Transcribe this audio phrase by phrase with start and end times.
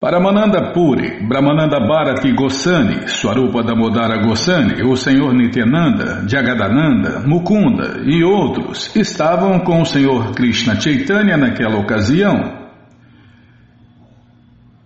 [0.00, 8.96] Paramananda Puri, Brahmananda Bharati Goswami, Swarupa Damodara Goswami, o Senhor Nityananda, Jagadananda, Mukunda e outros
[8.96, 12.60] estavam com o Senhor Krishna Chaitanya naquela ocasião.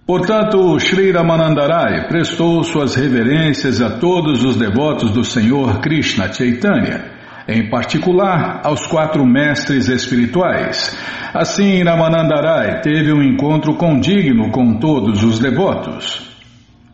[0.04, 7.13] Portanto, Sri Ramanandarai prestou suas reverências a todos os devotos do Senhor Krishna Chaitanya
[7.48, 10.96] em particular aos quatro mestres espirituais.
[11.34, 16.32] Assim, Ramanandarai teve um encontro condigno com todos os devotos.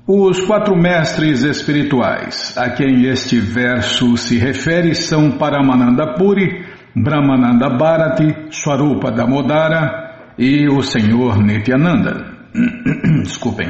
[0.06, 6.64] Os quatro mestres espirituais a quem este verso se refere são Paramananda Puri,
[6.96, 12.26] Brahmananda Bharati, Swarupa Damodara e o Senhor Nityananda.
[13.22, 13.68] Desculpem.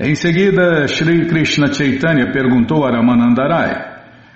[0.00, 3.89] Em seguida, Sri Krishna Chaitanya perguntou a Ramanandarai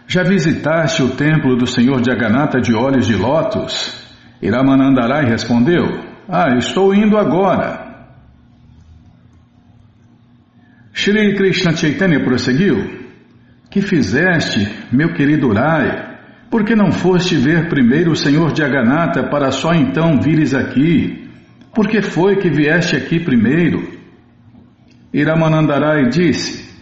[0.06, 4.02] já visitaste o templo do Senhor Jagannatha de olhos de lótus?
[4.40, 5.84] Iramanandarai respondeu:
[6.28, 7.82] Ah, estou indo agora.
[10.92, 12.76] Shri Krishna Chaitanya prosseguiu:
[13.70, 16.14] Que fizeste, meu querido Rai?
[16.50, 21.28] Por que não foste ver primeiro o Senhor Jagannatha para só então vires aqui?
[21.74, 23.92] Por que foi que vieste aqui primeiro?
[25.12, 26.73] Iramanandarai disse: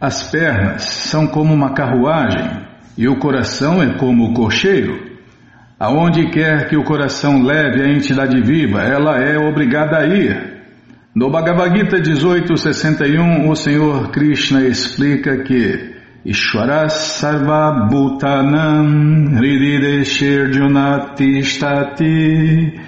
[0.00, 2.64] as pernas são como uma carruagem
[2.96, 5.12] e o coração é como o cocheiro.
[5.78, 10.54] Aonde quer que o coração leve a entidade viva, ela é obrigada a ir.
[11.14, 15.92] No Bhagavad Gita 1861, o Senhor Krishna explica que
[16.24, 22.80] Ishvara Sarva Bhutanam Hridideshirjunati Stati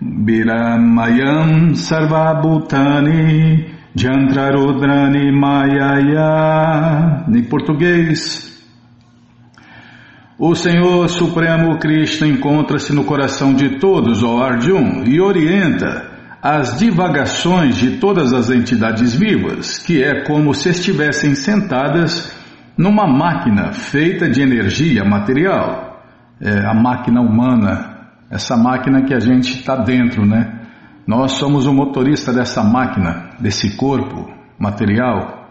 [0.00, 7.24] Biramayam Sarva Bhutani Jantrarudrani Mayaya.
[7.28, 8.56] Em português,
[10.38, 16.06] o Senhor Supremo Krishna encontra-se no coração de todos, ó Arjun, e orienta
[16.40, 22.32] as divagações de todas as entidades vivas, que é como se estivessem sentadas
[22.76, 26.04] numa máquina feita de energia material.
[26.40, 27.98] É a máquina humana,
[28.30, 30.54] essa máquina que a gente está dentro, né?
[31.04, 34.28] Nós somos o motorista dessa máquina, desse corpo
[34.58, 35.46] material.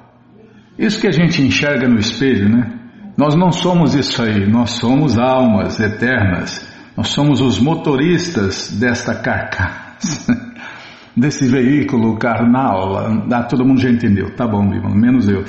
[0.77, 2.73] Isso que a gente enxerga no espelho, né?
[3.17, 6.67] Nós não somos isso aí, nós somos almas eternas.
[6.95, 10.33] Nós somos os motoristas desta carcaça,
[11.15, 12.97] desse veículo carnal.
[13.31, 15.43] Ah, todo mundo já entendeu, tá bom, viva, menos eu.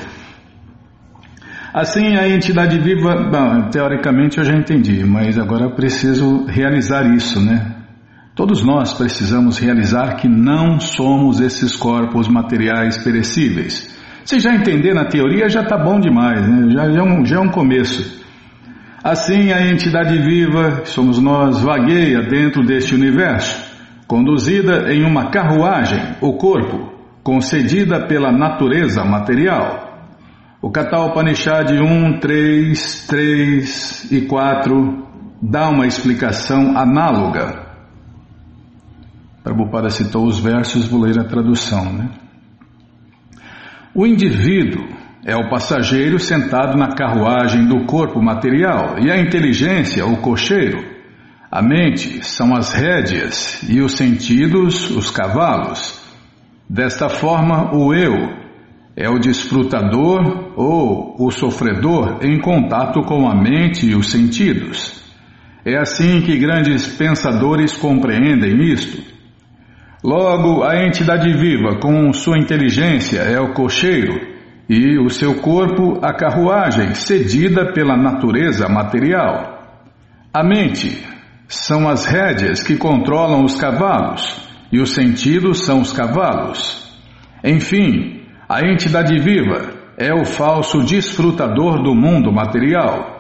[1.72, 7.41] Assim, a entidade viva, bom, teoricamente eu já entendi, mas agora eu preciso realizar isso,
[7.43, 7.78] né?
[8.38, 13.93] Todos nós precisamos realizar que não somos esses corpos materiais perecíveis.
[14.25, 16.71] Se já entender na teoria, já está bom demais, né?
[16.71, 18.25] já, já, é um, já é um começo.
[19.03, 23.60] Assim, a entidade viva, somos nós, vagueia dentro deste universo,
[24.06, 26.93] conduzida em uma carruagem, o corpo,
[27.25, 29.99] concedida pela natureza material.
[30.62, 35.09] O Kata Upanishad 1, 3, 3 e 4
[35.43, 37.66] dá uma explicação análoga.
[39.48, 41.91] Prabhupada citou os versos, vou ler a tradução.
[41.91, 42.10] Né?
[43.94, 44.86] O indivíduo
[45.25, 50.84] é o passageiro sentado na carruagem do corpo material e a inteligência, o cocheiro.
[51.50, 55.98] A mente são as rédeas e os sentidos, os cavalos.
[56.69, 58.14] Desta forma, o eu
[58.94, 65.03] é o desfrutador ou o sofredor em contato com a mente e os sentidos.
[65.64, 69.07] É assim que grandes pensadores compreendem isto.
[70.03, 74.14] Logo, a entidade viva, com sua inteligência, é o cocheiro
[74.69, 79.58] e o seu corpo, a carruagem, cedida pela natureza material.
[80.32, 81.04] A mente
[81.48, 86.87] são as rédeas que controlam os cavalos e os sentidos são os cavalos.
[87.42, 93.18] Enfim, a entidade viva é o falso desfrutador do mundo material.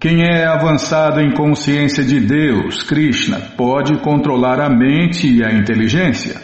[0.00, 6.40] Quem é avançado em consciência de Deus, Krishna, pode controlar a mente e a inteligência.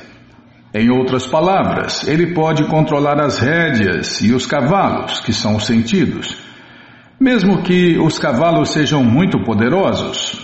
[0.74, 6.36] Em outras palavras, ele pode controlar as rédeas e os cavalos, que são os sentidos.
[7.20, 10.36] Mesmo que os cavalos sejam muito poderosos,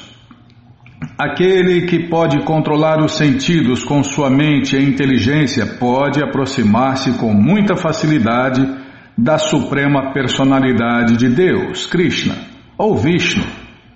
[1.19, 7.75] aquele que pode controlar os sentidos com sua mente e inteligência pode aproximar-se com muita
[7.75, 8.65] facilidade
[9.19, 12.50] da suprema personalidade de Deus, Krishna
[12.81, 13.45] ou Vishnu,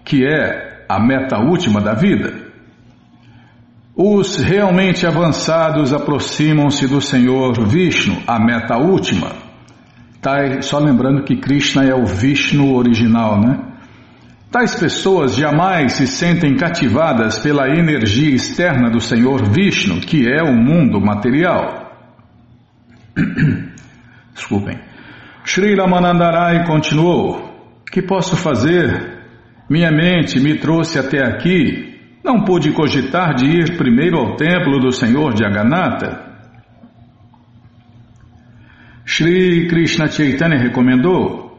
[0.05, 2.35] que é a meta última da vida.
[3.97, 9.33] Os realmente avançados aproximam-se do Senhor Vishnu, a meta última.
[10.21, 13.59] Tá, só lembrando que Krishna é o Vishnu original, né?
[14.51, 20.55] tais pessoas jamais se sentem cativadas pela energia externa do Senhor Vishnu, que é o
[20.55, 21.91] mundo material.
[24.35, 24.79] Desculpem.
[25.43, 27.54] Sri Ramanandarai continuou:
[27.91, 29.15] Que posso fazer?
[29.69, 31.95] Minha mente me trouxe até aqui.
[32.25, 36.33] Não pude cogitar de ir primeiro ao templo do Senhor Jagannatha.
[39.05, 41.59] Shri Krishna Chaitanya recomendou: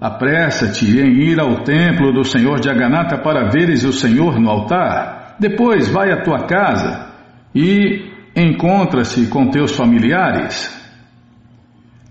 [0.00, 5.36] Apressa-te em ir ao templo do Senhor Jagannatha para veres o Senhor no altar.
[5.38, 7.12] Depois vai à tua casa
[7.54, 10.74] e encontra-se com teus familiares.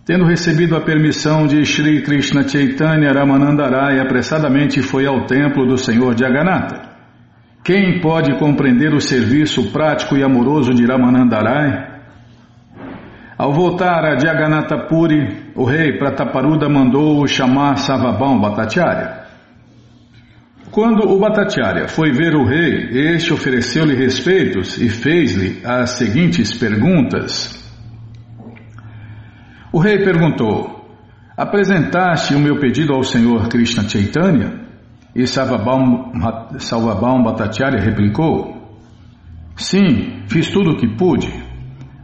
[0.06, 6.16] Tendo recebido a permissão de Shri Krishna Chaitanya, Ramanandarai apressadamente foi ao templo do Senhor
[6.16, 6.94] Jagannatha.
[7.63, 11.96] Quem pode compreender o serviço prático e amoroso de Ramanandarai?
[13.36, 19.25] Ao voltar a Jagannatha Puri, o rei Prataparuda mandou chamar Savabam Bhattacharya.
[20.69, 27.64] Quando o Bhattacharya foi ver o rei, este ofereceu-lhe respeitos e fez-lhe as seguintes perguntas.
[29.75, 30.88] O rei perguntou:
[31.36, 34.54] Apresentaste o meu pedido ao Senhor Krishna Chaitanya?
[35.13, 36.13] E Salvabam
[37.22, 38.56] Bhattacharya replicou:
[39.57, 41.27] Sim, fiz tudo o que pude.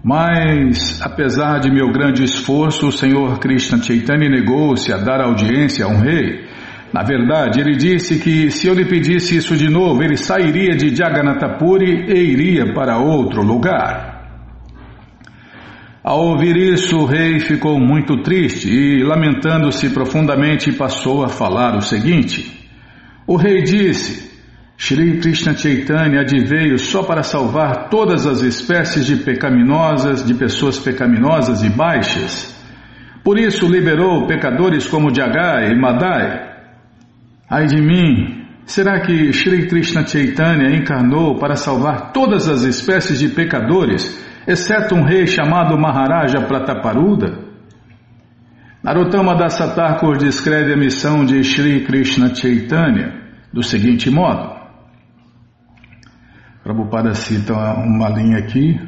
[0.04, 5.88] Mas, apesar de meu grande esforço, o Senhor Krishna Chaitanya negou-se a dar audiência a
[5.88, 6.46] um rei.
[6.94, 10.94] Na verdade, ele disse que se eu lhe pedisse isso de novo, ele sairia de
[10.94, 14.11] Jagannathapuri e iria para outro lugar.
[16.04, 21.82] Ao ouvir isso, o rei ficou muito triste e, lamentando-se profundamente, passou a falar o
[21.82, 22.70] seguinte:
[23.28, 24.32] O rei disse.
[24.84, 31.62] Shri Krishna Chaitanya adveio só para salvar todas as espécies de pecaminosas, de pessoas pecaminosas
[31.62, 32.52] e baixas.
[33.24, 36.50] Por isso liberou pecadores como Jagai e Madai.
[37.48, 43.30] Ai de mim, será que Shri Krishna Chaitanya encarnou para salvar todas as espécies de
[43.30, 44.20] pecadores,
[44.52, 47.40] exceto um rei chamado Maharaja Prataparuda?
[48.84, 53.22] Narottama Das Thakur descreve a missão de Shri Krishna Chaitanya
[53.54, 54.60] do seguinte modo.
[56.64, 58.80] Prabhupada cita uma linha aqui,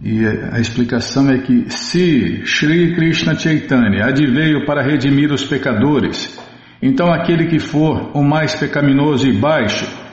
[0.00, 6.38] e a explicação é que se Sri Krishna Chaitanya adveio para redimir os pecadores,
[6.82, 10.03] então aquele que for o mais pecaminoso e baixo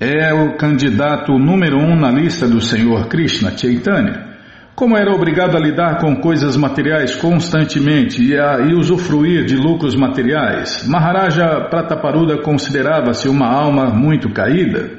[0.00, 4.34] é o candidato número um na lista do Senhor Krishna Chaitanya.
[4.74, 9.94] Como era obrigado a lidar com coisas materiais constantemente e a e usufruir de lucros
[9.94, 14.90] materiais, Maharaja Prataparuda considerava-se uma alma muito caída.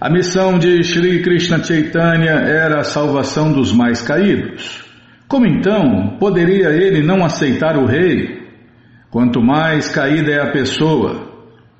[0.00, 4.84] A missão de Sri Krishna Chaitanya era a salvação dos mais caídos.
[5.28, 8.42] Como então poderia ele não aceitar o rei?
[9.12, 11.31] Quanto mais caída é a pessoa,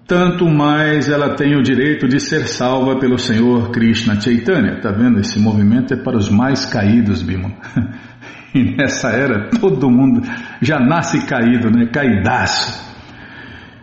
[0.06, 4.74] tanto mais ela tem o direito de ser salva pelo Senhor Krishna Chaitanya.
[4.74, 5.20] Está vendo?
[5.20, 7.52] Esse movimento é para os mais caídos, Bima.
[8.54, 10.20] E nessa era todo mundo
[10.60, 11.86] já nasce caído, né?
[11.86, 12.92] Caidaço.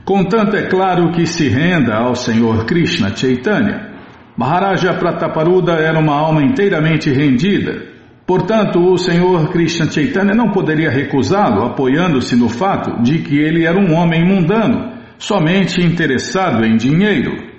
[0.06, 3.90] Contanto é claro que se renda ao Senhor Krishna Chaitanya.
[4.38, 7.84] Maharaja Prataparuda era uma alma inteiramente rendida.
[8.28, 13.76] Portanto, o Senhor Krishna Chaitanya não poderia recusá-lo, apoiando-se no fato de que ele era
[13.76, 17.50] um homem mundano, somente interessado em dinheiro.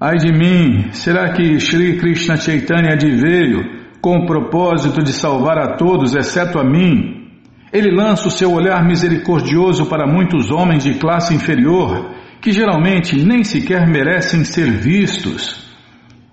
[0.00, 5.76] Ai de mim, será que Sri Krishna Chaitanya veio com o propósito de salvar a
[5.76, 7.28] todos, exceto a mim,
[7.70, 13.44] ele lança o seu olhar misericordioso para muitos homens de classe inferior, que geralmente nem
[13.44, 15.68] sequer merecem ser vistos.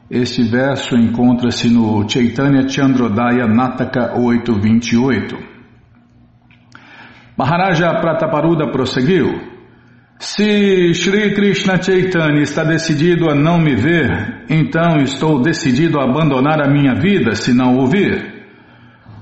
[0.10, 5.57] Este verso encontra-se no Chaitanya Chandrodaya Nataka 828.
[7.38, 9.40] Maharaja Prataparuda prosseguiu:
[10.18, 16.60] Se Sri Krishna Chaitanya está decidido a não me ver, então estou decidido a abandonar
[16.60, 18.36] a minha vida se não ouvir.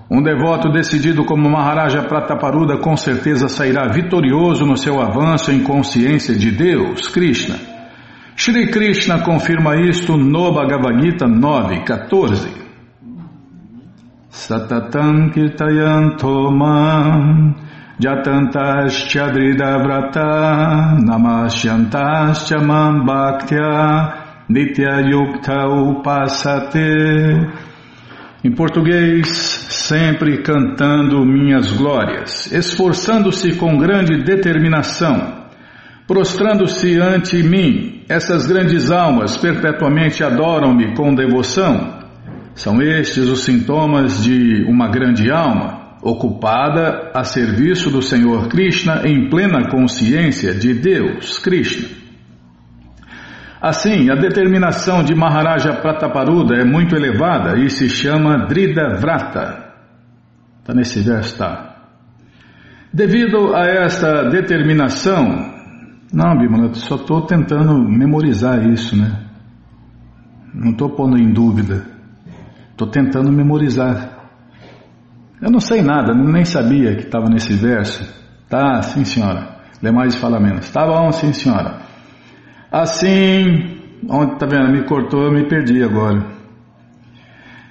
[0.10, 6.34] Um devoto decidido como Maharaja Prataparuda com certeza sairá vitorioso no seu avanço em consciência
[6.34, 7.58] de Deus, Krishna.
[8.38, 12.64] Shri Krishna confirma isto no Bhagavad Gita 9.14.
[14.30, 17.65] Satatam kirtayanto mam
[18.00, 27.66] jatantaschadrida vrata namasyantascha mam bhaktya nityayukta upasate.
[28.44, 35.48] Em português, sempre cantando minhas glórias, esforçando-se com grande determinação,
[36.06, 41.96] prostrando-se ante mim, essas grandes almas perpetuamente adoram-me com devoção.
[42.54, 45.75] São estes os sintomas de uma grande alma,
[46.06, 51.90] ocupada a serviço do Senhor Krishna em plena consciência de Deus, Krishna.
[53.60, 59.74] Assim, a determinação de Maharaja Prataparuda é muito elevada e se chama Drida Vrata.
[60.60, 61.76] Está nesse verso, tá?
[62.94, 65.56] Devido a esta determinação,
[66.14, 69.26] não, Bimala, só estou tentando memorizar isso, né?
[70.54, 71.84] Não estou pondo em dúvida.
[72.70, 74.15] Estou tentando memorizar.
[75.42, 78.08] Eu não sei nada, nem sabia que estava nesse verso.
[78.50, 79.56] Tá, sim senhora.
[79.82, 80.70] Lê mais e fala menos.
[80.70, 81.80] Tá bom, sim senhora.
[82.72, 84.72] Assim, onde tá vendo?
[84.72, 86.26] Me cortou, eu me perdi agora.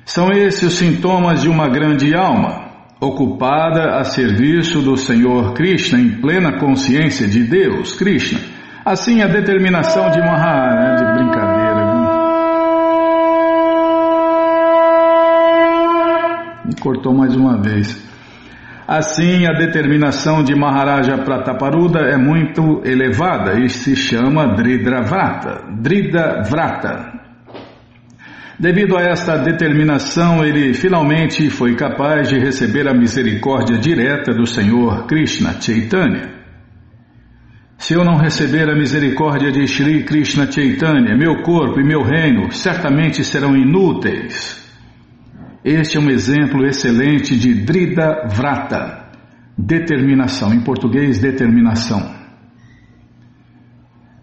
[0.04, 2.64] São esses os sintomas de uma grande alma,
[3.00, 8.38] ocupada a serviço do Senhor Krishna em plena consciência de Deus, Krishna.
[8.84, 11.53] Assim, a determinação de Maharaj, de brincadeira,
[16.64, 18.02] Me cortou mais uma vez.
[18.86, 25.64] Assim, a determinação de Maharaja Prataparuda é muito elevada e se chama Dridravrata.
[25.80, 27.12] Dridavrata.
[28.58, 35.06] Devido a esta determinação, ele finalmente foi capaz de receber a misericórdia direta do Senhor
[35.06, 36.32] Krishna Chaitanya.
[37.76, 42.52] Se eu não receber a misericórdia de Shri Krishna Chaitanya, meu corpo e meu reino
[42.52, 44.63] certamente serão inúteis.
[45.64, 49.08] Este é um exemplo excelente de Drida Vrata,
[49.56, 52.22] determinação, em português, determinação.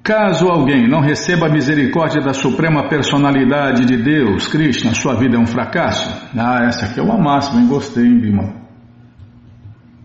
[0.04, 5.40] Caso alguém não receba a misericórdia da Suprema Personalidade de Deus, Krishna, sua vida é
[5.40, 6.30] um fracasso.
[6.38, 7.68] Ah, essa aqui é uma máxima, hein?
[7.68, 8.62] Gostei, hein, Bima?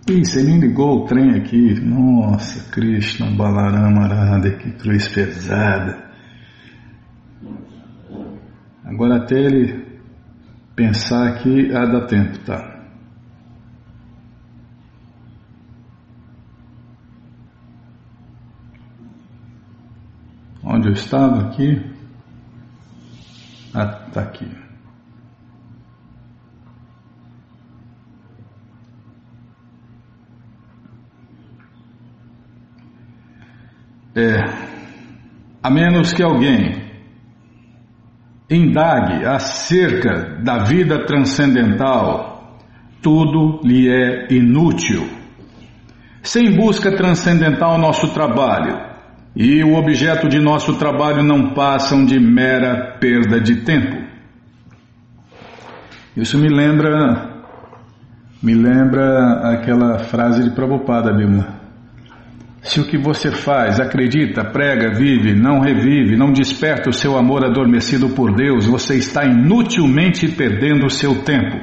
[0.08, 1.74] Ih, você me ligou o trem aqui.
[1.82, 6.02] Nossa, Krishna, Balarama, Arada, que cruz pesada.
[8.84, 9.85] Agora até ele
[10.76, 12.76] pensar aqui, ah, dá tempo, tá?
[20.62, 21.80] Onde eu estava aqui?
[23.73, 24.47] Ah, tá aqui.
[34.14, 34.40] É,
[35.62, 36.85] a menos que alguém
[38.48, 42.58] indague acerca da vida transcendental,
[43.02, 45.08] tudo lhe é inútil.
[46.22, 48.86] Sem busca transcendental, nosso trabalho
[49.34, 54.06] e o objeto de nosso trabalho não passam de mera perda de tempo.
[56.16, 57.34] Isso me lembra
[58.42, 61.55] me lembra aquela frase de Prabhupada, Bíblia.
[62.66, 67.44] Se o que você faz, acredita, prega, vive, não revive, não desperta o seu amor
[67.44, 71.56] adormecido por Deus, você está inutilmente perdendo o seu tempo.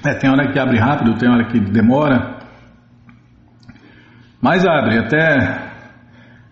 [0.05, 2.39] É, tem hora que abre rápido, tem hora que demora.
[4.41, 5.71] Mas abre, até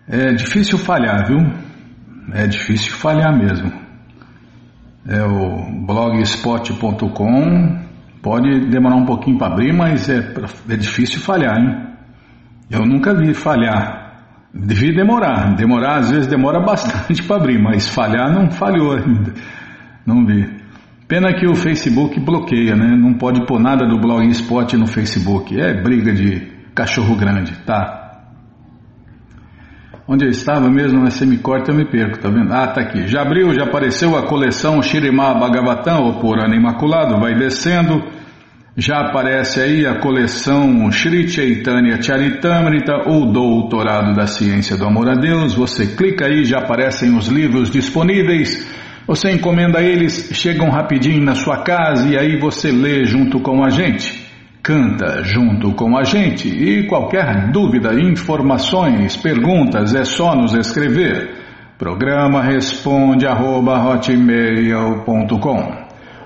[0.07, 1.39] é difícil falhar, viu?
[2.33, 3.71] É difícil falhar mesmo.
[5.07, 7.79] É o blogspot.com.
[8.21, 10.17] Pode demorar um pouquinho para abrir, mas é,
[10.69, 11.87] é difícil falhar, hein?
[12.69, 14.09] Eu nunca vi falhar.
[14.53, 15.55] Devia demorar.
[15.55, 19.33] Demorar, às vezes demora bastante para abrir, mas falhar não falhou ainda.
[20.05, 20.58] Não vi.
[21.09, 22.95] Pena que o Facebook bloqueia, né?
[22.95, 25.59] Não pode pôr nada do Blogspot no Facebook.
[25.59, 28.11] É briga de cachorro grande, tá?
[30.07, 32.53] Onde eu estava mesmo, mas você me corta, eu me perco, tá vendo?
[32.53, 33.07] Ah, tá aqui.
[33.07, 38.03] Já abriu, já apareceu a coleção Shirimá Bhagavatam, ou Purana Imaculado, vai descendo.
[38.77, 45.15] Já aparece aí a coleção Shri Chaitanya Charitamrita, ou Doutorado da Ciência do Amor a
[45.15, 45.55] Deus.
[45.55, 48.78] Você clica aí, já aparecem os livros disponíveis.
[49.09, 53.71] Você encomenda eles, chegam rapidinho na sua casa e aí você lê junto com a
[53.71, 54.29] gente
[54.61, 61.31] canta junto com a gente e qualquer dúvida, informações, perguntas é só nos escrever.
[61.75, 63.99] Programa responde arroba,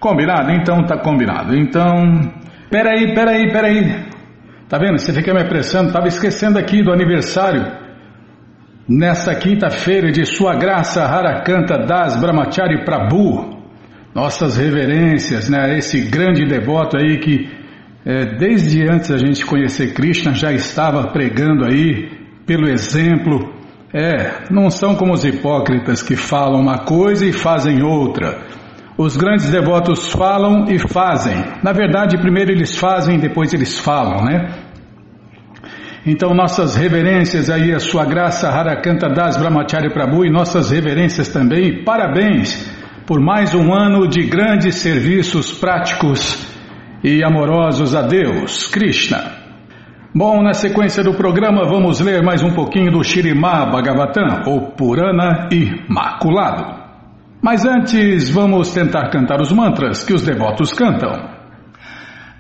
[0.01, 0.51] Combinado?
[0.51, 1.57] Então tá combinado.
[1.57, 2.42] Então,
[2.73, 4.07] peraí, peraí, peraí.
[4.69, 4.99] Tá vendo?
[4.99, 5.93] Você fica me apressando.
[5.93, 7.83] Tava esquecendo aqui do aniversário
[8.89, 13.57] Nesta quinta-feira de Sua Graça Harakanta Das Brahmachari Prabhu,
[14.13, 15.79] nossas reverências, né?
[15.79, 17.49] Esse grande devoto aí que
[18.05, 22.11] é, desde antes da gente conhecer Krishna já estava pregando aí
[22.45, 23.55] pelo exemplo.
[23.95, 28.41] É, não são como os hipócritas que falam uma coisa e fazem outra.
[28.97, 31.35] Os grandes devotos falam e fazem.
[31.63, 34.49] Na verdade, primeiro eles fazem, depois eles falam, né?
[36.05, 41.85] Então, nossas reverências aí, a sua graça Harakanta Das Brahmacharya Prabhu e nossas reverências também.
[41.85, 42.69] Parabéns
[43.07, 46.47] por mais um ano de grandes serviços práticos
[47.05, 49.43] e amorosos a Deus, Krishna.
[50.15, 55.49] Bom, na sequência do programa vamos ler mais um pouquinho do Shirimá Bhagavatam, ou Purana
[55.51, 56.82] Imaculado.
[57.43, 61.43] Mas antes vamos tentar cantar os mantras que os devotos cantam.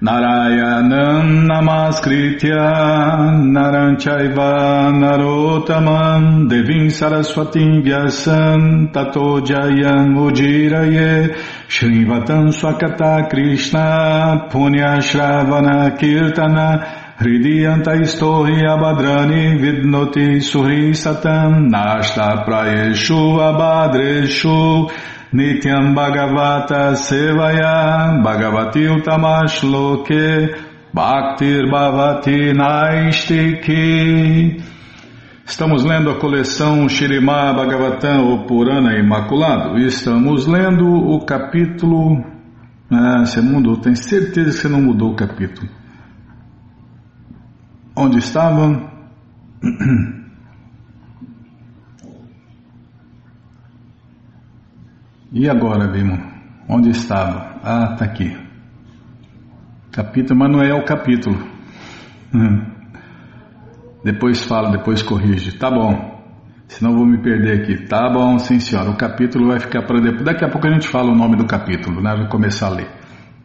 [0.01, 11.37] Narayanam Namaskritya Naranchaiva Narotaman Devim Saraswatim Vyasam Tato Jayam Ujiraye
[11.69, 24.90] Shrivatam Swakata Krishna Punya Shravana Kirtana Hridiyanta Istohi Abadrani Vidnoti Suhi Satam Nashta Prayeshu Abadreshu
[25.35, 30.57] Nityam Bhagavata Sevaya Bhagavati Utamashloke
[30.94, 33.83] Bhaktir Bhavati Naistiki
[35.44, 39.77] Estamos lendo a coleção Shirimá Bhagavatam, o Purana Imaculado.
[39.77, 42.25] Estamos lendo o capítulo.
[42.90, 45.82] Ah, você mudou, tenho certeza que você não mudou o capítulo.
[47.94, 48.90] Onde estava?
[55.31, 56.18] E agora, Bimo?
[56.68, 57.61] Onde estava?
[57.62, 58.37] Ah, está aqui.
[59.90, 61.38] Capítulo, mas não é o capítulo.
[64.02, 65.59] Depois fala, depois corrige.
[65.59, 66.12] Tá bom.
[66.66, 67.87] Senão vou me perder aqui.
[67.87, 68.90] Tá bom, sim senhora.
[68.90, 70.24] O capítulo vai ficar para depois.
[70.24, 72.14] Daqui a pouco a gente fala o nome do capítulo, né?
[72.16, 72.88] Vou começar a ler.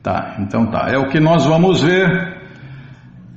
[0.01, 0.87] Tá, então tá.
[0.89, 2.36] É o que nós vamos ver.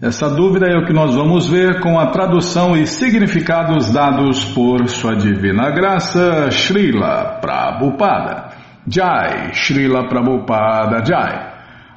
[0.03, 4.89] Essa dúvida é o que nós vamos ver com a tradução e significados dados por
[4.89, 8.49] Sua Divina Graça, Srila Prabhupada.
[8.89, 11.51] Jai, Srila Prabhupada Jai.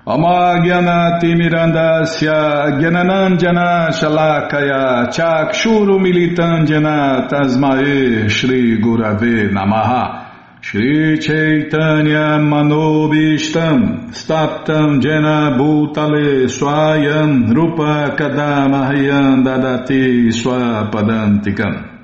[0.06, 8.28] Amagyanati Mirandasya Gyananandjana Shalakaya Chakshuru Militandjana Tasmae
[10.63, 21.99] Shri Chaitanya Manobishtam Staptam Jena Bhutale Swayam Rupa Kadamahyam Dadati Swapadantikam.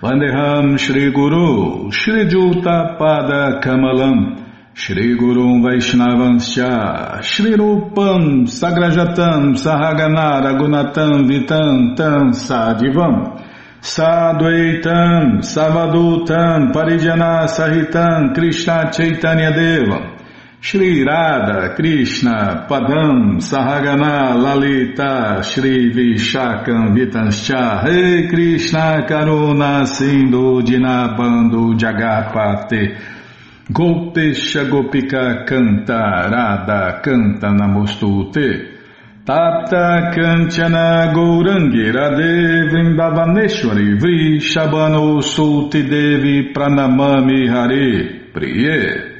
[0.00, 11.28] Vandeham Shri Guru Shri Juta Pada Kamalam Shri Guru Vaishnavanscha Shri Rupam Sagrajatam Sahagana Ragunatam
[11.28, 13.43] Vitam Tam Sadivam
[13.84, 20.18] Sadvaitam Savadutam Parijana Sahitam Krishna Chaitanya Devam
[20.58, 32.96] Shri Radha Krishna Padam Sahagana Lalita Shri Vishakam Vitanscha Rei Krishna Karuna Sindhu Dinabando Jagapate
[33.70, 38.73] Gopesha Gopika Canta Radha Canta Namostute
[39.26, 49.12] Tapta Kanchana Gourangi Radhe Vrindavaneshwari Vrishabano Sulti Devi Pranamami Hare Priye.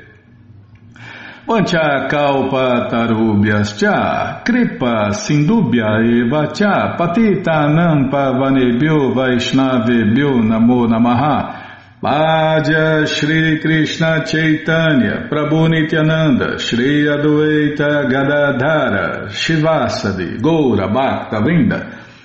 [1.47, 11.64] Vancha kalpa tarubhyascha kripa sindubhya eva cha patita nampa vanebhyo vaishnavebhyo namo namaha
[12.05, 21.81] Bhaja Shri Krishna Chaitanya Prabhu Nityananda Shri Adwaita Gadadhara Shivasadi Goura Bhakta Vrinda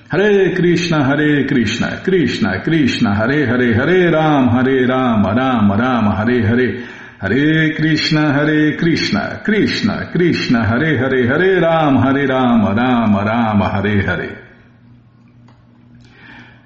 [0.10, 6.46] Hare Krishna Hare Krishna Krishna Krishna Hare Hare Hare Ram Hare Ram Ram Ram Hare
[6.46, 6.86] Hare
[7.22, 14.02] Hare Krishna, Hare Krishna, Krishna, Krishna, Hare Hare, Hare Rama, Hare Rama, Rama, Rama, Hare
[14.06, 14.49] Hare.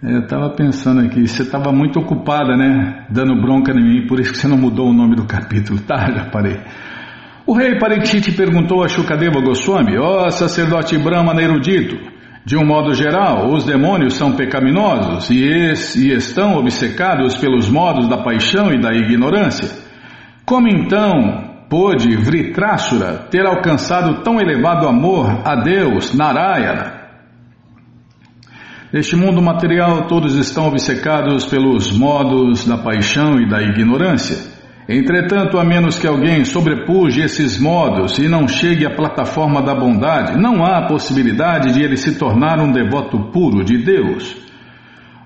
[0.06, 3.06] Eu estava pensando aqui, você estava muito ocupada, né?
[3.10, 5.80] Dando bronca em mim, por isso que você não mudou o nome do capítulo.
[5.88, 6.60] Tá, já parei.
[7.46, 11.96] O rei Parikshit perguntou a Shukadeva Goswami, ó oh, sacerdote Brahmana erudito,
[12.46, 18.10] de um modo geral, os demônios são pecaminosos e, es, e estão obcecados pelos modos
[18.10, 19.70] da paixão e da ignorância.
[20.46, 27.03] Como então pôde Vritrasura ter alcançado tão elevado amor a Deus, Narayana?
[28.93, 34.38] Neste mundo material, todos estão obcecados pelos modos da paixão e da ignorância.
[34.88, 40.39] Entretanto, a menos que alguém sobrepuje esses modos e não chegue à plataforma da bondade,
[40.39, 44.36] não há possibilidade de ele se tornar um devoto puro de Deus.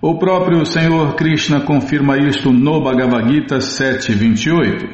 [0.01, 4.87] O próprio Senhor Krishna confirma isto no Bhagavad Gita 7.28.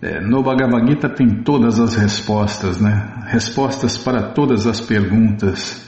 [0.00, 3.26] É, no Bhagavad Gita tem todas as respostas, né?
[3.26, 5.85] Respostas para todas as perguntas.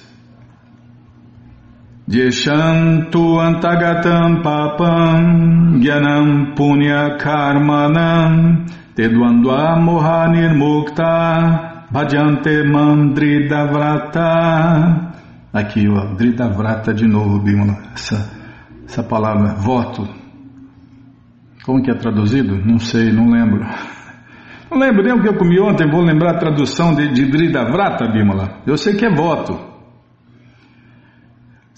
[2.08, 8.64] Jeshantu antagatam papam gyanam punya karmanam
[8.96, 15.08] tedvandva moha nirmukta bhajante mandridavrata
[15.52, 17.78] Aqui, ó, Dridavrata de novo, Bimala.
[17.94, 18.30] Essa,
[18.84, 20.06] essa palavra, voto.
[21.64, 22.56] Como que é traduzido?
[22.64, 23.66] Não sei, não lembro.
[24.70, 28.06] Não lembro nem o que eu comi ontem, vou lembrar a tradução de, de Dridavrata,
[28.12, 28.60] Bimala.
[28.66, 29.67] Eu sei que é voto.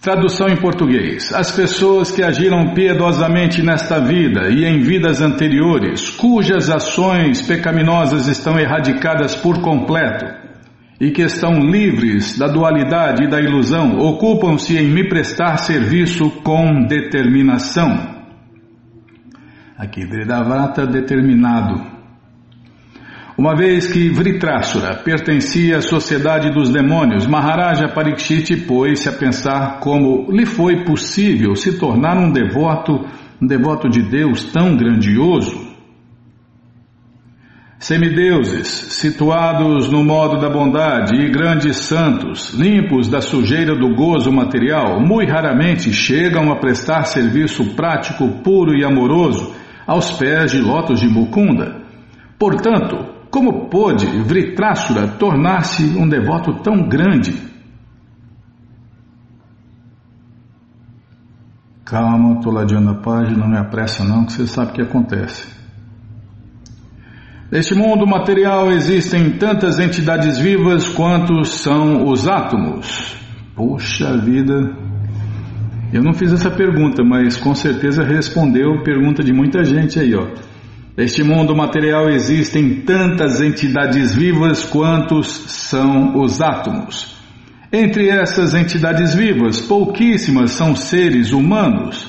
[0.01, 6.71] Tradução em português: As pessoas que agiram piedosamente nesta vida e em vidas anteriores, cujas
[6.71, 10.25] ações pecaminosas estão erradicadas por completo
[10.99, 16.87] e que estão livres da dualidade e da ilusão, ocupam-se em me prestar serviço com
[16.87, 18.21] determinação.
[19.77, 22.00] Aqui, Dridavrata determinado.
[23.41, 30.31] Uma vez que Vritrasura pertencia à sociedade dos demônios, Maharaja Parikshit pôs-se a pensar como
[30.31, 33.01] lhe foi possível se tornar um devoto,
[33.41, 35.59] um devoto de Deus tão grandioso.
[37.79, 45.01] Semideuses, situados no modo da bondade, e grandes santos, limpos da sujeira do gozo material,
[45.01, 49.55] muito raramente chegam a prestar serviço prático, puro e amoroso
[49.87, 51.81] aos pés de lotos de Mukunda.
[52.39, 57.51] Portanto, como pôde Vritrasura tornar-se um devoto tão grande?
[61.85, 65.49] Calma, estou ladeando a página, não me apressa não, que você sabe o que acontece.
[67.51, 73.17] Neste mundo material existem tantas entidades vivas quanto são os átomos.
[73.57, 74.73] Poxa vida,
[75.93, 80.29] eu não fiz essa pergunta, mas com certeza respondeu pergunta de muita gente aí, ó.
[80.97, 87.17] Neste mundo material existem tantas entidades vivas quantos são os átomos.
[87.73, 92.09] Entre essas entidades vivas, pouquíssimas são seres humanos.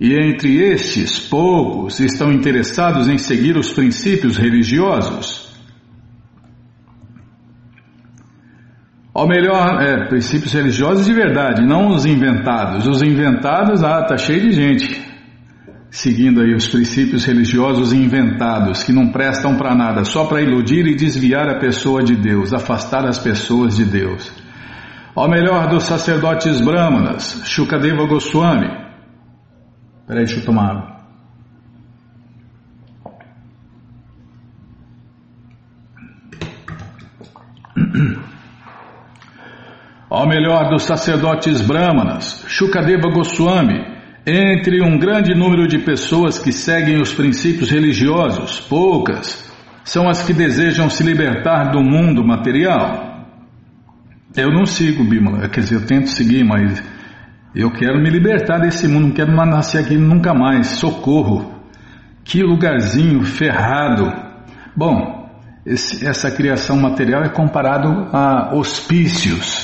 [0.00, 5.52] E entre estes, poucos estão interessados em seguir os princípios religiosos.
[9.14, 12.86] Ou melhor, é, princípios religiosos de verdade, não os inventados.
[12.86, 15.11] Os inventados, ah, tá cheio de gente
[15.92, 20.96] seguindo aí os princípios religiosos inventados que não prestam para nada, só para iludir e
[20.96, 24.32] desviar a pessoa de Deus, afastar as pessoas de Deus.
[25.14, 28.70] Ao melhor dos sacerdotes brahmanas, Shukadeva Goswami.
[30.06, 30.92] Peraí, deixa eu tomar água.
[40.08, 43.92] Ao melhor dos sacerdotes brahmanas, Shukadeva Goswami
[44.26, 49.50] entre um grande número de pessoas que seguem os princípios religiosos, poucas
[49.84, 53.26] são as que desejam se libertar do mundo material.
[54.36, 56.82] Eu não sigo, Bimala, quer dizer, eu tento seguir, mas
[57.54, 60.68] eu quero me libertar desse mundo, não quero nascer aqui nunca mais.
[60.68, 61.60] Socorro!
[62.24, 64.10] Que lugarzinho ferrado!
[64.74, 65.28] Bom,
[65.66, 69.61] esse, essa criação material é comparado a hospícios.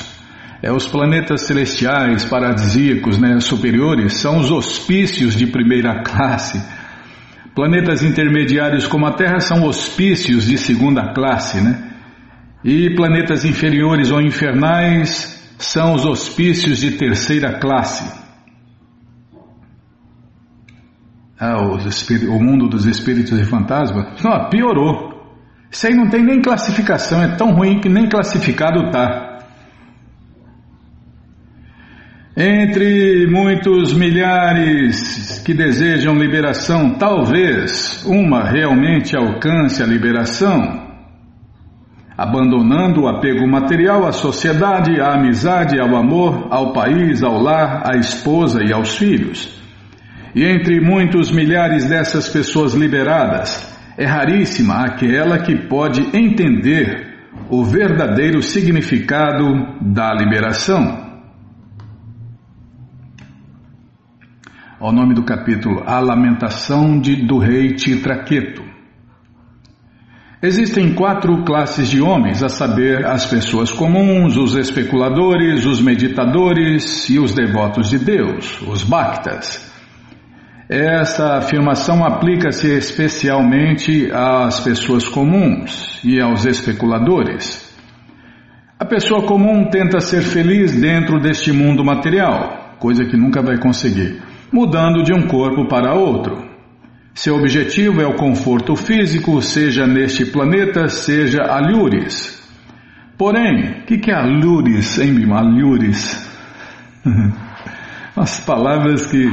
[0.61, 6.61] É, os planetas celestiais, paradisíacos, né, superiores, são os hospícios de primeira classe.
[7.55, 11.93] Planetas intermediários como a Terra são hospícios de segunda classe, né?
[12.65, 18.17] E planetas inferiores ou infernais são os hospícios de terceira classe.
[21.39, 24.23] Ah, o mundo dos espíritos e fantasmas?
[24.23, 25.09] Não, piorou.
[25.71, 29.28] Isso aí não tem nem classificação, é tão ruim que nem classificado tá.
[32.41, 40.87] Entre muitos milhares que desejam liberação, talvez uma realmente alcance a liberação,
[42.17, 47.97] abandonando o apego material à sociedade, à amizade, ao amor, ao país, ao lar, à
[47.97, 49.61] esposa e aos filhos.
[50.33, 57.05] E entre muitos milhares dessas pessoas liberadas, é raríssima aquela que pode entender
[57.51, 59.45] o verdadeiro significado
[59.81, 61.08] da liberação.
[64.81, 68.63] Ao nome do capítulo A Lamentação de, do Rei Titraqueto.
[70.41, 77.19] Existem quatro classes de homens, a saber, as pessoas comuns, os especuladores, os meditadores e
[77.19, 79.67] os devotos de Deus, os Bhaktas.
[80.69, 87.67] Essa afirmação aplica-se especialmente às pessoas comuns e aos especuladores.
[88.79, 94.28] A pessoa comum tenta ser feliz dentro deste mundo material, coisa que nunca vai conseguir
[94.53, 96.49] mudando de um corpo para outro.
[97.15, 102.39] Seu objetivo é o conforto físico, seja neste planeta, seja alhures.
[103.17, 105.41] Porém, o que, que é alhures, hein, Bima?
[105.41, 106.25] Alhures.
[108.15, 109.27] As palavras que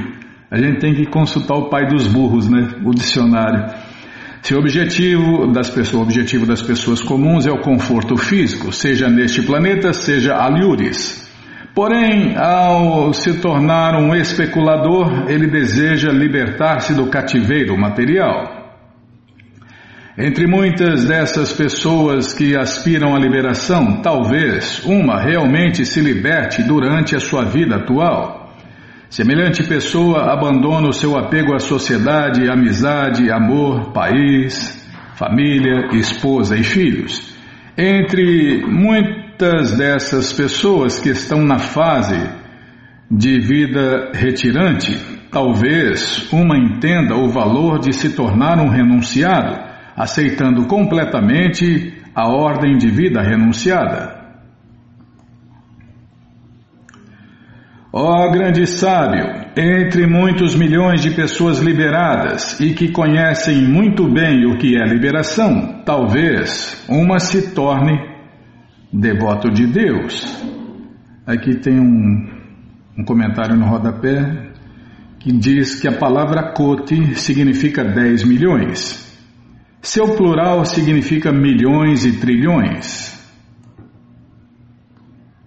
[0.50, 2.70] a gente tem que consultar o pai dos burros, né?
[2.84, 3.72] O dicionário.
[4.42, 9.42] Seu objetivo das pessoas, o objetivo das pessoas comuns é o conforto físico, seja neste
[9.42, 11.28] planeta, seja alhures.
[11.76, 18.64] Porém, ao se tornar um especulador, ele deseja libertar-se do cativeiro material.
[20.18, 27.20] Entre muitas dessas pessoas que aspiram à liberação, talvez uma realmente se liberte durante a
[27.20, 28.54] sua vida atual.
[29.10, 34.82] Semelhante pessoa abandona o seu apego à sociedade, amizade, amor, país,
[35.16, 37.36] família, esposa e filhos.
[37.78, 42.18] Entre muitos muitas dessas pessoas que estão na fase
[43.12, 44.98] de vida retirante,
[45.30, 49.60] talvez uma entenda o valor de se tornar um renunciado,
[49.94, 54.16] aceitando completamente a ordem de vida renunciada.
[57.92, 59.26] Ó oh, grande sábio,
[59.58, 65.82] entre muitos milhões de pessoas liberadas e que conhecem muito bem o que é liberação,
[65.86, 68.15] talvez uma se torne
[69.00, 70.44] devoto de Deus.
[71.26, 72.28] Aqui tem um,
[72.98, 74.52] um comentário no rodapé
[75.20, 79.04] que diz que a palavra Koti significa 10 milhões.
[79.82, 83.14] Seu plural significa milhões e trilhões.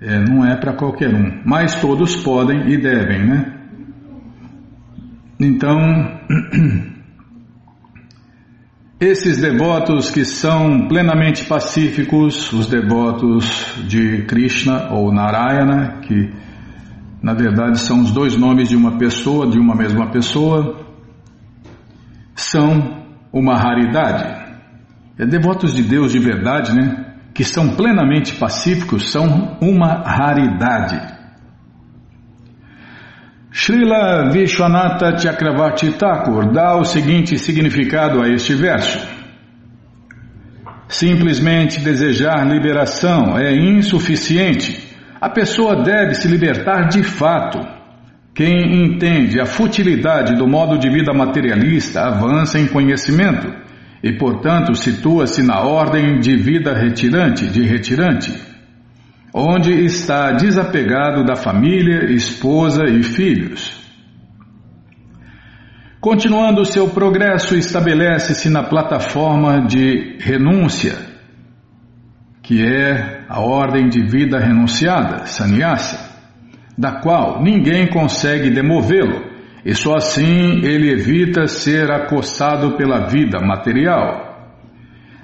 [0.00, 3.54] É, não é para qualquer um, mas todos podem e devem, né?
[5.40, 5.76] Então,
[9.00, 16.32] Esses devotos que são plenamente pacíficos, os devotos de Krishna ou Narayana, que
[17.22, 20.84] na verdade são os dois nomes de uma pessoa, de uma mesma pessoa,
[22.34, 24.48] são uma raridade.
[25.16, 27.14] É, devotos de Deus de verdade, né?
[27.32, 31.17] Que são plenamente pacíficos, são uma raridade.
[33.60, 39.04] Srila Vishwanatha Chakravarti Thakur dá o seguinte significado a este verso.
[40.86, 44.78] Simplesmente desejar liberação é insuficiente.
[45.20, 47.58] A pessoa deve se libertar de fato.
[48.32, 53.52] Quem entende a futilidade do modo de vida materialista avança em conhecimento
[54.00, 58.32] e, portanto, situa-se na ordem de vida retirante, de retirante
[59.32, 63.76] onde está desapegado da família, esposa e filhos.
[66.00, 70.94] Continuando seu progresso, estabelece-se na plataforma de renúncia,
[72.42, 75.98] que é a ordem de vida renunciada, sannyasa,
[76.78, 79.28] da qual ninguém consegue demovê-lo,
[79.64, 84.27] e só assim ele evita ser acossado pela vida material.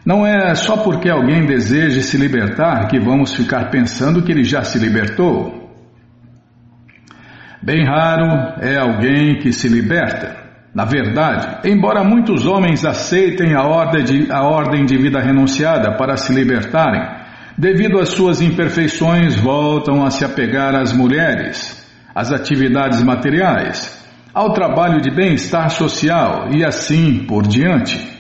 [0.04, 4.62] Não é só porque alguém deseja se libertar que vamos ficar pensando que ele já
[4.62, 5.64] se libertou.
[7.62, 10.36] Bem raro é alguém que se liberta.
[10.74, 16.16] Na verdade, embora muitos homens aceitem a ordem, de, a ordem de vida renunciada para
[16.16, 17.00] se libertarem,
[17.56, 21.82] devido às suas imperfeições, voltam a se apegar às mulheres,
[22.14, 28.13] às atividades materiais, ao trabalho de bem-estar social e assim por diante.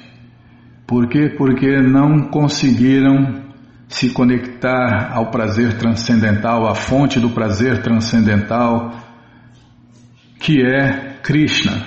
[0.86, 1.34] Por quê?
[1.36, 3.42] Porque não conseguiram
[3.88, 8.92] se conectar ao prazer transcendental, à fonte do prazer transcendental,
[10.38, 11.86] que é Krishna.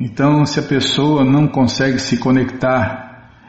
[0.00, 3.08] Então, se a pessoa não consegue se conectar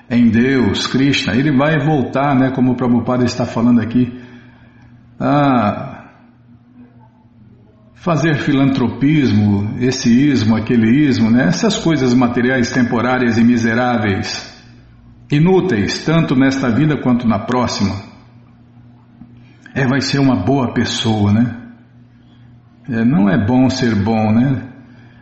[0.09, 4.19] em Deus, Krishna, ele vai voltar, né, como o Prabhupada está falando aqui,
[5.19, 5.99] a
[7.95, 11.47] fazer filantropismo, esse ismo, aquele ismo, né?
[11.47, 14.58] essas coisas materiais temporárias e miseráveis,
[15.31, 17.95] inúteis, tanto nesta vida quanto na próxima.
[19.73, 21.55] É, vai ser uma boa pessoa, né?
[22.89, 24.63] É, não é bom ser bom, né?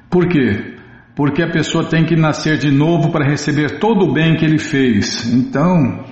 [0.10, 0.76] Por quê?
[1.16, 4.60] Porque a pessoa tem que nascer de novo para receber todo o bem que ele
[4.60, 5.32] fez.
[5.34, 6.06] Então,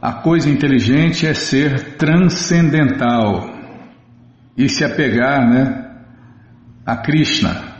[0.00, 3.50] a coisa inteligente é ser transcendental
[4.56, 5.90] e se apegar né,
[6.84, 7.71] a Krishna,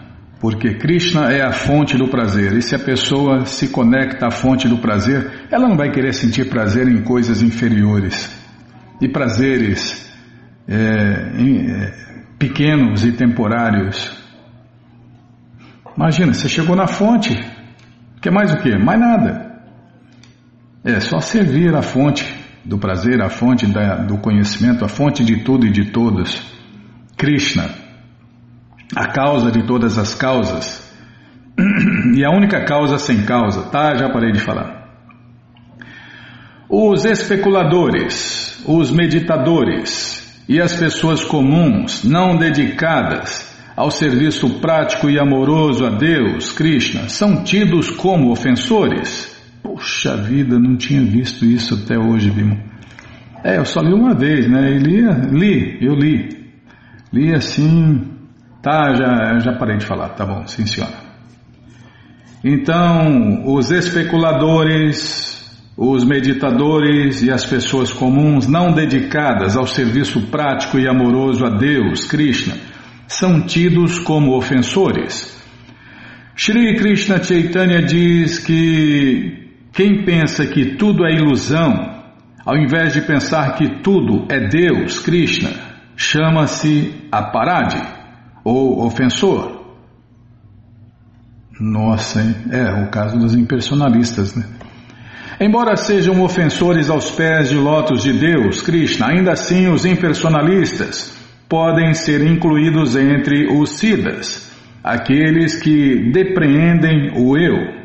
[0.42, 2.52] porque Krishna é a fonte do prazer.
[2.54, 6.48] E se a pessoa se conecta à fonte do prazer, ela não vai querer sentir
[6.48, 8.28] prazer em coisas inferiores
[9.00, 10.12] e prazeres
[10.66, 11.94] é, é,
[12.40, 14.20] pequenos e temporários.
[15.96, 17.38] Imagina, você chegou na fonte,
[18.20, 18.76] quer mais o que?
[18.76, 19.62] Mais nada.
[20.82, 22.26] É só servir a fonte
[22.64, 26.42] do prazer, a fonte da, do conhecimento, a fonte de tudo e de todos.
[27.16, 27.81] Krishna,
[28.94, 30.82] a causa de todas as causas
[32.14, 33.94] e a única causa sem causa, tá?
[33.96, 34.82] Já parei de falar.
[36.68, 45.86] Os especuladores, os meditadores e as pessoas comuns não dedicadas ao serviço prático e amoroso
[45.86, 49.30] a Deus, Krishna, são tidos como ofensores.
[49.62, 52.58] Puxa vida, não tinha visto isso até hoje, Bimo.
[53.44, 54.72] É, eu só li uma vez, né?
[54.72, 56.28] E li, li, eu li.
[57.12, 58.11] Li assim,
[58.62, 61.02] tá, já, já parei de falar, tá bom, sim senhora.
[62.44, 65.32] Então, os especuladores,
[65.76, 72.06] os meditadores e as pessoas comuns não dedicadas ao serviço prático e amoroso a Deus,
[72.06, 72.54] Krishna,
[73.06, 75.30] são tidos como ofensores.
[76.34, 82.02] Shri Krishna Chaitanya diz que quem pensa que tudo é ilusão,
[82.44, 85.50] ao invés de pensar que tudo é Deus, Krishna,
[85.96, 88.01] chama-se aparade
[88.44, 89.62] ou ofensor.
[91.60, 92.34] Nossa, hein?
[92.50, 94.44] é o caso dos impersonalistas, né?
[95.40, 101.16] Embora sejam ofensores aos pés de lotos de Deus, Krishna, ainda assim os impersonalistas
[101.48, 104.50] podem ser incluídos entre os siddhas,
[104.82, 107.82] aqueles que depreendem o eu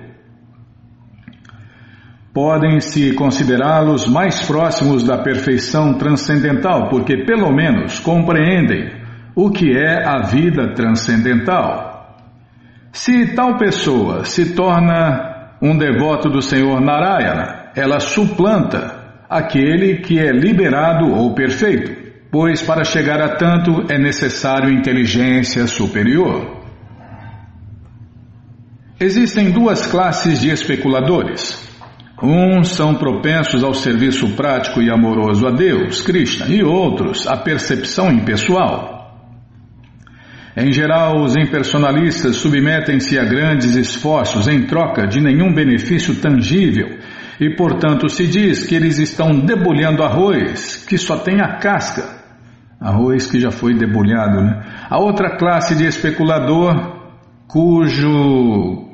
[2.38, 8.92] podem se considerá-los mais próximos da perfeição transcendental, porque pelo menos compreendem
[9.38, 12.18] o que é a vida transcendental.
[12.92, 18.98] Se tal pessoa se torna um devoto do Senhor Narayana, ela suplanta
[19.30, 21.92] aquele que é liberado ou perfeito,
[22.32, 26.64] pois para chegar a tanto é necessário inteligência superior.
[29.00, 31.64] Existem duas classes de especuladores.
[32.24, 38.12] Uns são propensos ao serviço prático e amoroso a Deus, Krishna, e outros à percepção
[38.12, 38.97] impessoal.
[40.60, 46.98] Em geral, os impersonalistas submetem-se a grandes esforços em troca de nenhum benefício tangível
[47.40, 52.18] e, portanto, se diz que eles estão debulhando arroz que só tem a casca.
[52.82, 54.64] Arroz que já foi debulhado, né?
[54.90, 56.74] A outra classe de especulador,
[57.48, 58.88] cujo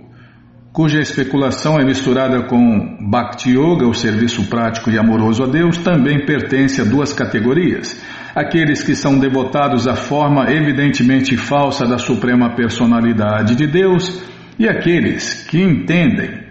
[0.73, 6.25] cuja especulação é misturada com Bhakti Yoga, o serviço prático e amoroso a Deus, também
[6.25, 8.03] pertence a duas categorias.
[8.35, 14.23] Aqueles que são devotados à forma evidentemente falsa da Suprema Personalidade de Deus
[14.57, 16.41] e aqueles que entendem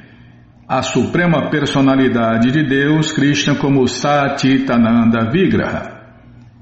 [0.68, 6.00] a Suprema Personalidade de Deus, Krishna, como Satitananda Vigraha.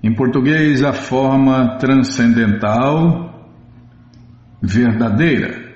[0.02, 3.30] Em português, a forma transcendental
[4.62, 5.70] verdadeira.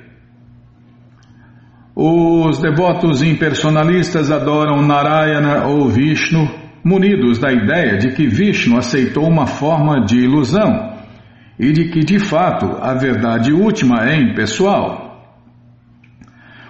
[1.95, 9.47] Os devotos impersonalistas adoram Narayana ou Vishnu, munidos da ideia de que Vishnu aceitou uma
[9.47, 10.95] forma de ilusão
[11.59, 15.03] e de que, de fato, a verdade última é impessoal.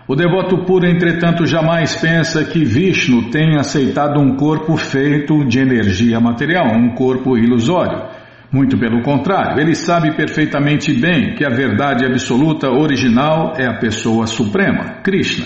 [0.06, 6.20] O devoto puro, entretanto, jamais pensa que Vishnu tenha aceitado um corpo feito de energia
[6.20, 8.14] material, um corpo ilusório
[8.54, 14.28] muito pelo contrário, ele sabe perfeitamente bem que a verdade absoluta original é a pessoa
[14.28, 15.44] suprema, Krishna.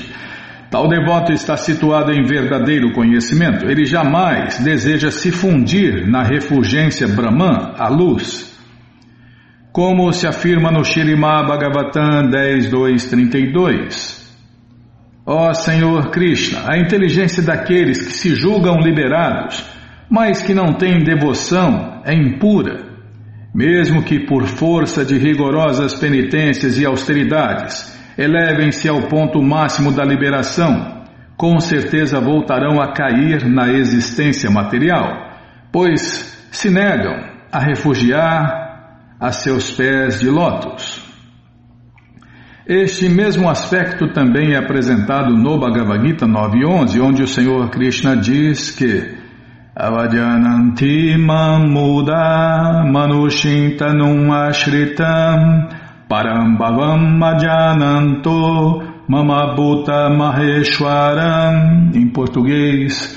[0.71, 3.67] Tal devoto está situado em verdadeiro conhecimento.
[3.67, 8.55] Ele jamais deseja se fundir na refulgência Brahman, a luz.
[9.73, 14.19] Como se afirma no Shirimá Bhagavatam 10.2.32.
[15.25, 19.65] Ó Senhor Krishna, a inteligência daqueles que se julgam liberados,
[20.11, 22.89] mas que não têm devoção, é impura
[23.55, 31.05] mesmo que por força de rigorosas penitências e austeridades elevem-se ao ponto máximo da liberação,
[31.37, 35.31] com certeza voltarão a cair na existência material,
[35.71, 37.15] pois se negam
[37.53, 38.67] a refugiar,
[39.21, 41.07] a seus pés de lótus.
[42.67, 48.73] Este mesmo aspecto também é apresentado no Bhagavad Gita 9.11, onde o Senhor Krishna diz
[48.73, 49.17] que
[49.75, 55.69] Avajananti mamuda manushintanum ashritam
[56.09, 63.17] parambhavam majananto mamabhuta maheshwaram em português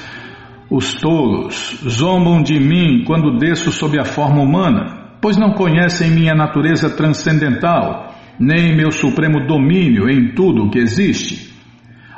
[0.69, 6.33] os tolos zombam de mim quando desço sob a forma humana pois não conhecem minha
[6.33, 11.51] natureza transcendental nem meu supremo domínio em tudo o que existe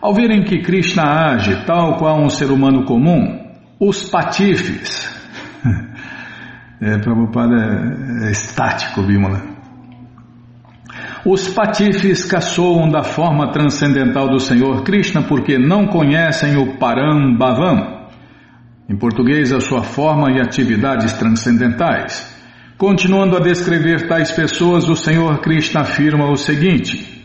[0.01, 3.43] ao verem que Krishna age tal qual um ser humano comum
[3.79, 5.11] os patifes.
[6.81, 9.52] É, Prabhupada é, é estático, Bímola.
[11.25, 18.09] Os patifes caçoam da forma transcendental do Senhor Krishna porque não conhecem o Parambhavam,
[18.89, 22.33] em português, a sua forma e atividades transcendentais.
[22.77, 27.23] Continuando a descrever tais pessoas, o Senhor Krishna afirma o seguinte: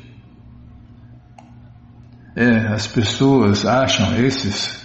[2.37, 4.79] É, as pessoas acham, esses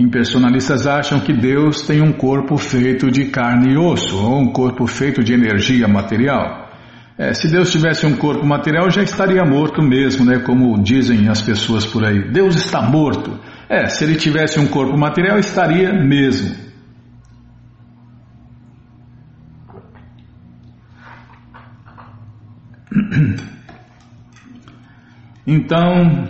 [0.00, 4.86] Impersonalistas acham que Deus tem um corpo feito de carne e osso, ou um corpo
[4.86, 6.69] feito de energia material.
[7.20, 10.38] É, se Deus tivesse um corpo material, já estaria morto mesmo, né?
[10.38, 12.32] Como dizem as pessoas por aí.
[12.32, 13.38] Deus está morto.
[13.68, 16.56] É, se ele tivesse um corpo material, estaria mesmo.
[25.46, 26.28] Então,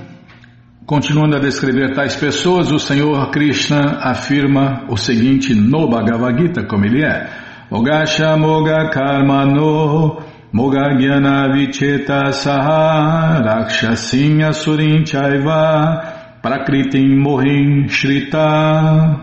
[0.86, 6.84] Continuando a descrever tais pessoas, o Senhor Krishna afirma o seguinte no Bhagavad Gita, como
[6.84, 7.28] ele é:
[7.70, 19.22] Mogasha Moga Karmano Moga Gyana Vicheta Saha Rakshasin Asurin Chaiva Prakritim Mohin Shrita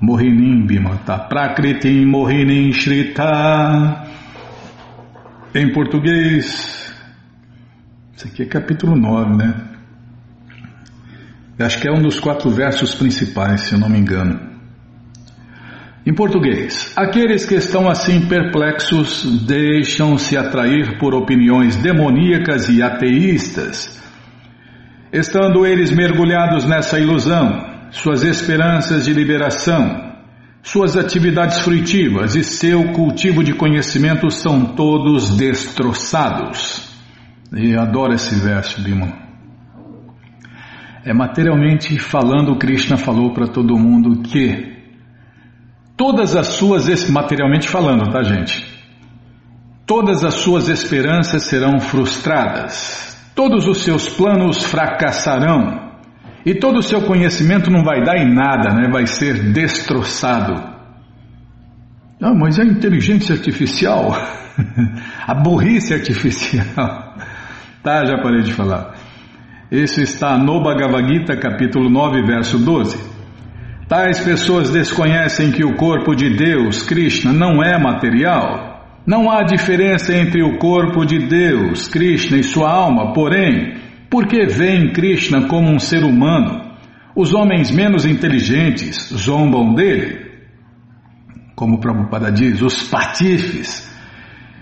[0.00, 4.08] Mohinim Bimata Prakritim Mohinim Shrita
[5.54, 6.92] Em português,
[8.16, 9.54] isso aqui é capítulo 9, né?
[11.60, 14.51] Acho que é um dos quatro versos principais, se eu não me engano.
[16.04, 24.02] Em português, aqueles que estão assim perplexos deixam-se atrair por opiniões demoníacas e ateístas.
[25.12, 30.12] Estando eles mergulhados nessa ilusão, suas esperanças de liberação,
[30.60, 36.90] suas atividades fruitivas e seu cultivo de conhecimento são todos destroçados.
[37.54, 39.12] E adoro esse verso, Bimon.
[41.04, 44.81] É materialmente falando, Krishna falou para todo mundo que
[46.02, 48.66] todas as suas materialmente falando, tá, gente?
[49.86, 53.16] Todas as suas esperanças serão frustradas.
[53.36, 55.92] Todos os seus planos fracassarão.
[56.44, 58.88] E todo o seu conhecimento não vai dar em nada, né?
[58.90, 60.54] Vai ser destroçado.
[62.20, 64.10] Ah, mas é a inteligência artificial,
[65.24, 67.12] a burrice artificial.
[67.80, 68.94] Tá, já parei de falar.
[69.68, 73.11] Isso está no Bhagavad Gita, capítulo 9, verso 12.
[73.92, 78.86] Tais pessoas desconhecem que o corpo de Deus, Krishna, não é material.
[79.06, 83.74] Não há diferença entre o corpo de Deus, Krishna, e sua alma, porém,
[84.08, 86.72] porque veem Krishna como um ser humano,
[87.14, 90.24] os homens menos inteligentes zombam dele.
[91.54, 93.92] Como Prabhupada diz, os patifes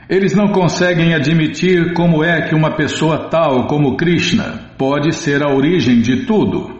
[0.09, 5.55] eles não conseguem admitir como é que uma pessoa tal como Krishna pode ser a
[5.55, 6.80] origem de tudo.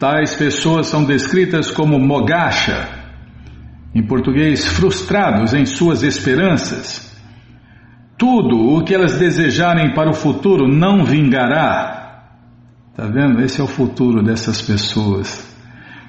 [0.00, 2.88] Tais pessoas são descritas como mogasha,
[3.94, 7.14] em português, frustrados em suas esperanças.
[8.16, 12.22] Tudo o que elas desejarem para o futuro não vingará.
[12.90, 13.42] Está vendo?
[13.42, 15.46] Esse é o futuro dessas pessoas.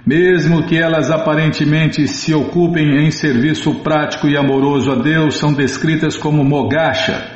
[0.08, 6.16] Mesmo que elas aparentemente se ocupem em serviço prático e amoroso a Deus, são descritas
[6.16, 7.30] como mogasha,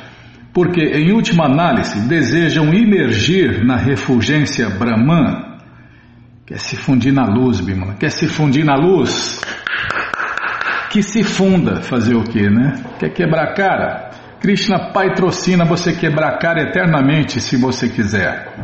[0.54, 5.55] porque, em última análise, desejam imergir na refulgência Brahman.
[6.46, 7.94] Quer se fundir na luz, Bimala?
[7.94, 9.40] Quer se fundir na luz?
[10.90, 12.84] Que se funda, fazer o quê, né?
[13.00, 14.10] Quer quebrar cara?
[14.40, 18.54] Krishna patrocina você quebrar cara eternamente, se você quiser.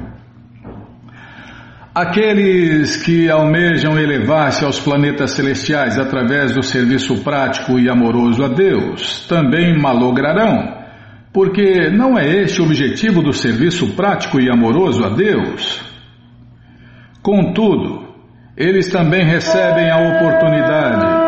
[1.92, 9.26] Aqueles que almejam elevar-se aos planetas celestiais através do serviço prático e amoroso a Deus
[9.26, 10.84] também malograrão,
[11.32, 15.91] porque não é este o objetivo do serviço prático e amoroso a Deus.
[17.22, 18.08] Contudo,
[18.56, 21.22] eles também recebem a oportunidade.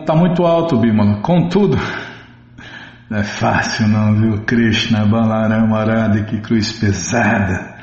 [0.00, 1.22] Está muito alto, Bimala.
[1.22, 1.78] Contudo.
[3.08, 4.44] Não é fácil não, viu?
[4.44, 7.76] Krishna, Balarama, Arada, que cruz pesada.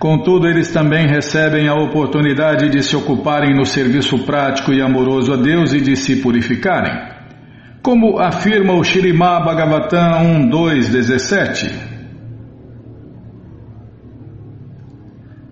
[0.00, 5.36] Contudo, eles também recebem a oportunidade de se ocuparem no serviço prático e amoroso a
[5.36, 7.17] Deus e de se purificarem.
[7.82, 11.72] Como afirma o Shirimá Bhagavatam 1.2.17.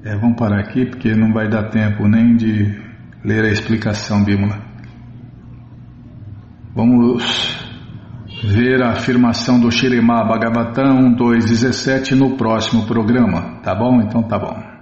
[0.04, 2.78] É, vamos parar aqui porque não vai dar tempo nem de
[3.24, 4.60] ler a explicação, Bímola.
[6.74, 7.56] Vamos
[8.44, 14.00] ver a afirmação do Shirimá Bhagavatam 2.17 no próximo programa, tá bom?
[14.02, 14.75] Então tá bom.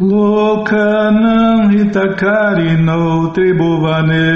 [0.00, 4.26] Lokanam Hitakarino Tribhuvane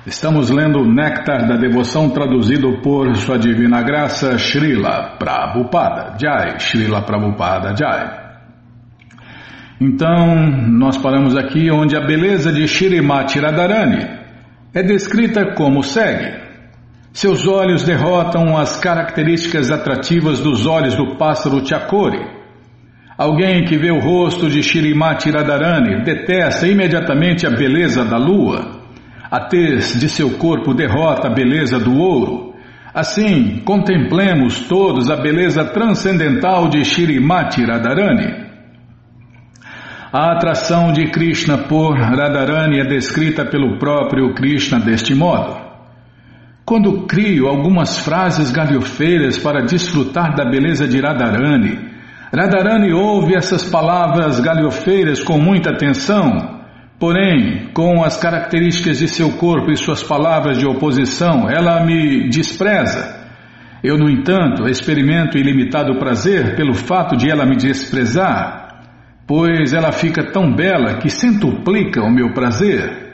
[0.06, 7.74] Estamos lendo Néctar da Devoção traduzido por Sua Divina Graça Srila Prabhupada Jai, Srila Prabhupada
[7.74, 8.10] Jai.
[9.80, 10.36] Então,
[10.68, 14.06] nós paramos aqui onde a beleza de Shirimati Radharani
[14.74, 16.42] é descrita como segue.
[17.14, 22.39] Seus olhos derrotam as características atrativas dos olhos do pássaro Chakori
[23.20, 28.80] Alguém que vê o rosto de Shirimati Radharani detesta imediatamente a beleza da lua.
[29.30, 32.54] A tez de seu corpo derrota a beleza do ouro.
[32.94, 38.46] Assim, contemplemos todos a beleza transcendental de Shirimati Radharani.
[40.10, 45.60] A atração de Krishna por Radharani é descrita pelo próprio Krishna deste modo.
[46.64, 51.99] Quando crio algumas frases galhofeiras para desfrutar da beleza de Radharani,
[52.32, 56.60] Radharani ouve essas palavras galhofeiras com muita atenção,
[57.00, 63.18] Porém, com as características de seu corpo e suas palavras de oposição, ela me despreza.
[63.82, 68.82] Eu, no entanto, experimento ilimitado prazer pelo fato de ela me desprezar,
[69.26, 73.08] pois ela fica tão bela que centuplica o meu prazer.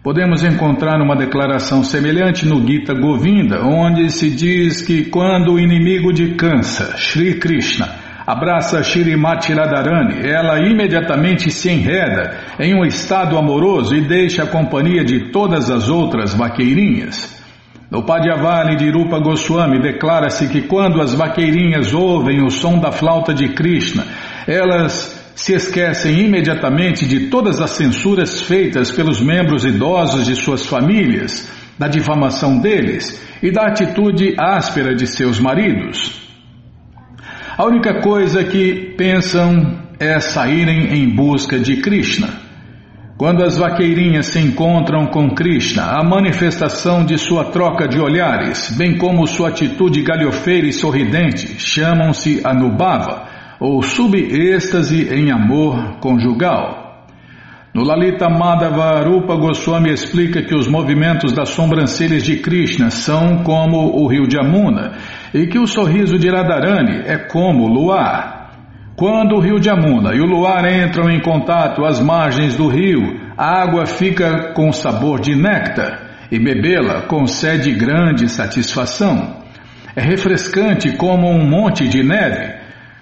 [0.00, 6.12] Podemos encontrar uma declaração semelhante no Gita Govinda, onde se diz que quando o inimigo
[6.12, 7.88] de Kansa, Sri Krishna,
[8.28, 15.02] abraça Shrimati Radharani, ela imediatamente se enreda em um estado amoroso e deixa a companhia
[15.02, 17.42] de todas as outras vaqueirinhas.
[17.90, 23.32] No Padhyavali de Rupa Goswami declara-se que quando as vaqueirinhas ouvem o som da flauta
[23.32, 24.04] de Krishna,
[24.46, 31.50] elas se esquecem imediatamente de todas as censuras feitas pelos membros idosos de suas famílias,
[31.78, 36.27] da difamação deles e da atitude áspera de seus maridos.
[37.58, 42.28] A única coisa que pensam é saírem em busca de Krishna.
[43.16, 48.96] Quando as vaqueirinhas se encontram com Krishna, a manifestação de sua troca de olhares, bem
[48.96, 53.26] como sua atitude galhofeira e sorridente, chamam-se Anubhava
[53.58, 56.87] ou subêxtase em amor conjugal.
[57.74, 64.02] No Lalita Madhava Rupa Goswami explica que os movimentos das sobrancelhas de Krishna são como
[64.02, 64.92] o rio de Amuna
[65.34, 68.50] e que o sorriso de Radharani é como o luar.
[68.96, 73.20] Quando o rio de Amuna e o luar entram em contato às margens do rio,
[73.36, 79.36] a água fica com sabor de néctar e bebê-la concede grande satisfação.
[79.94, 82.58] É refrescante como um monte de neve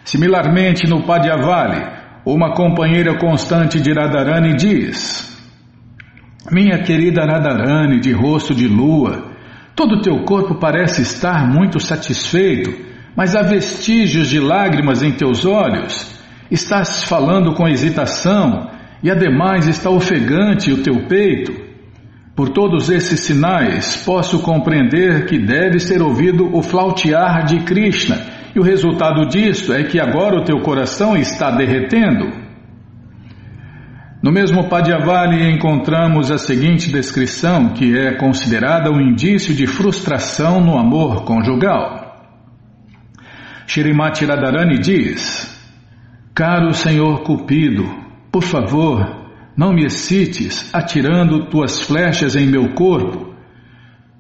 [0.07, 1.85] Similarmente, no Padhyavali,
[2.27, 5.33] uma companheira constante de Radharani diz:
[6.51, 9.31] Minha querida Radharani, de rosto de lua,
[9.77, 12.75] todo teu corpo parece estar muito satisfeito,
[13.15, 16.17] mas há vestígios de lágrimas em teus olhos.
[16.51, 18.71] Estás falando com hesitação
[19.03, 21.65] e ademais está ofegante o teu peito.
[22.35, 28.59] Por todos esses sinais, posso compreender que deve ser ouvido o flautear de Krishna e
[28.59, 32.33] o resultado disto é que agora o teu coração está derretendo.
[34.23, 40.79] No mesmo Padhyavali encontramos a seguinte descrição, que é considerada um indício de frustração no
[40.79, 42.17] amor conjugal.
[43.67, 45.55] Shrimati Radharani diz:
[46.35, 47.85] Caro Senhor Cupido,
[48.33, 53.35] por favor, não me excites atirando tuas flechas em meu corpo.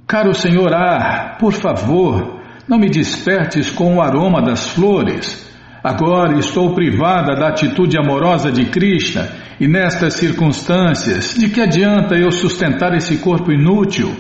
[0.07, 2.37] Caro Senhor Ar, por favor,
[2.69, 5.47] não me despertes com o aroma das flores.
[5.83, 9.29] Agora estou privada da atitude amorosa de Krishna
[9.61, 14.12] e nestas circunstâncias, de que adianta eu sustentar esse corpo inútil?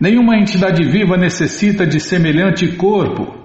[0.00, 3.38] Nenhuma entidade viva necessita de semelhante corpo.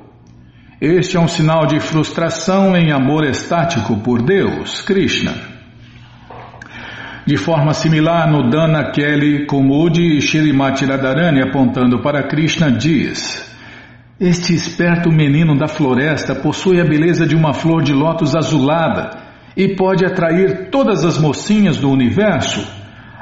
[0.82, 5.34] Este é um sinal de frustração em amor estático por Deus, Krishna.
[7.28, 13.49] De forma similar, no Dana Kelly Kumudi Shirimati Radharani apontando para Krishna diz
[14.20, 19.12] este esperto menino da floresta possui a beleza de uma flor de lótus azulada
[19.56, 22.68] e pode atrair todas as mocinhas do universo.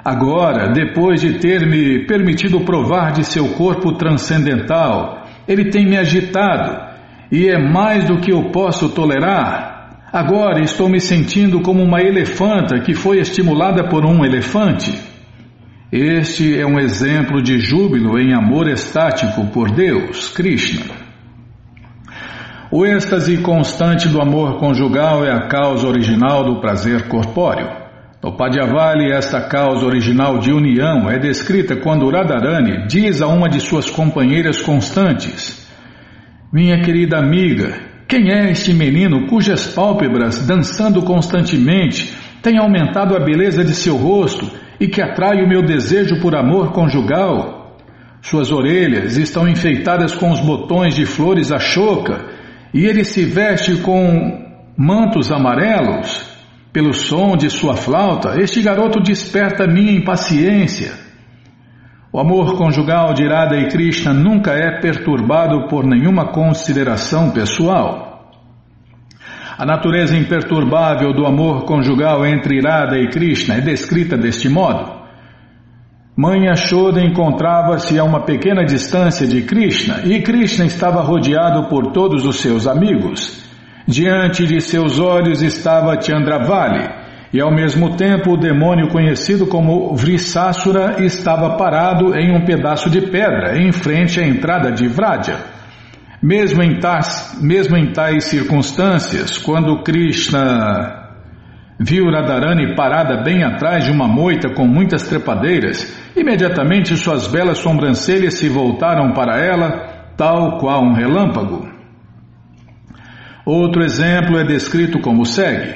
[0.03, 6.87] Agora, depois de ter me permitido provar de seu corpo transcendental, ele tem me agitado
[7.31, 10.07] e é mais do que eu posso tolerar.
[10.11, 15.16] Agora estou me sentindo como uma elefanta que foi estimulada por um elefante.
[15.89, 20.93] Este é um exemplo de júbilo em amor estático por Deus, Krishna.
[22.69, 27.69] O êxtase constante do amor conjugal é a causa original do prazer corpóreo.
[28.21, 33.61] No Padhyavali, esta causa original de união é descrita quando Radharani diz a uma de
[33.61, 35.65] suas companheiras constantes:
[36.51, 37.79] Minha querida amiga,
[38.09, 42.13] quem é este menino cujas pálpebras, dançando constantemente,
[42.47, 44.49] têm aumentado a beleza de seu rosto?
[44.79, 47.75] e que atrai o meu desejo por amor conjugal.
[48.21, 52.25] Suas orelhas estão enfeitadas com os botões de flores choca
[52.73, 54.45] e ele se veste com
[54.77, 56.35] mantos amarelos.
[56.73, 60.91] Pelo som de sua flauta, este garoto desperta minha impaciência.
[62.13, 68.06] O amor conjugal de Radha e Krishna nunca é perturbado por nenhuma consideração pessoal.
[69.57, 74.87] A natureza imperturbável do amor conjugal entre Irada e Krishna é descrita deste modo.
[76.15, 82.23] Mãe Yashoda encontrava-se a uma pequena distância de Krishna e Krishna estava rodeado por todos
[82.23, 83.43] os seus amigos.
[83.87, 86.87] Diante de seus olhos estava Chandravali
[87.33, 93.01] e ao mesmo tempo o demônio conhecido como Vrisasura estava parado em um pedaço de
[93.01, 95.56] pedra em frente à entrada de Vraja.
[96.22, 101.07] Mesmo em, tais, mesmo em tais circunstâncias, quando Krishna
[101.80, 105.95] viu Radharani parada bem atrás de uma moita com muitas trepadeiras.
[106.15, 111.70] Imediatamente suas belas sobrancelhas se voltaram para ela, tal qual um relâmpago.
[113.45, 115.76] Outro exemplo é descrito como segue.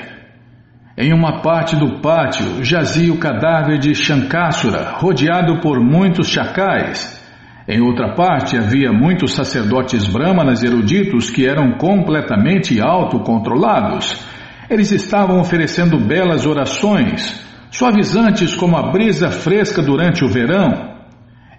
[0.97, 7.20] Em uma parte do pátio jazia o cadáver de Shankasura, rodeado por muitos chacais.
[7.67, 14.25] Em outra parte havia muitos sacerdotes brahmanas eruditos que eram completamente autocontrolados.
[14.69, 17.39] Eles estavam oferecendo belas orações,
[17.69, 20.91] suavizantes como a brisa fresca durante o verão.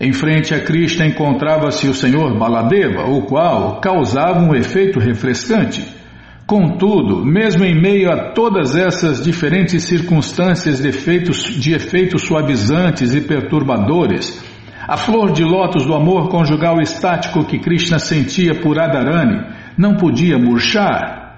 [0.01, 5.87] Em frente a Krishna encontrava-se o senhor Baladeva, o qual causava um efeito refrescante.
[6.45, 13.21] Contudo, mesmo em meio a todas essas diferentes circunstâncias de efeitos, de efeitos suavizantes e
[13.21, 14.45] perturbadores,
[14.87, 19.45] a flor de lótus do amor conjugal estático que Krishna sentia por Radharani
[19.79, 21.37] não podia murchar.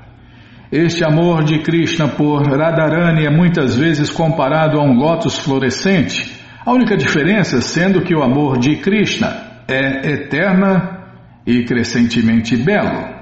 [0.72, 6.34] Este amor de Krishna por Radharani é muitas vezes comparado a um lótus florescente,
[6.64, 9.36] a única diferença sendo que o amor de Krishna
[9.68, 11.00] é eterna
[11.46, 13.12] e crescentemente belo.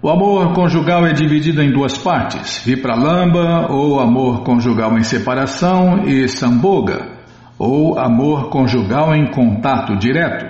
[0.00, 6.28] O amor conjugal é dividido em duas partes, Vipralamba, ou amor conjugal em separação, e
[6.28, 7.17] Samboga,
[7.58, 10.46] ou amor conjugal em contato direto.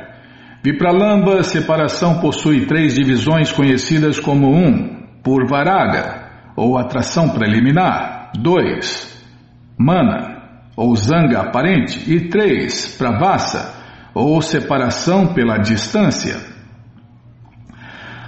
[0.63, 9.17] Vipralamba, separação possui três divisões conhecidas como um, Purvaraga, ou atração preliminar, dois,
[9.79, 10.43] Mana,
[10.77, 13.75] ou zanga aparente, e três, Pravasa,
[14.13, 16.37] ou separação pela distância.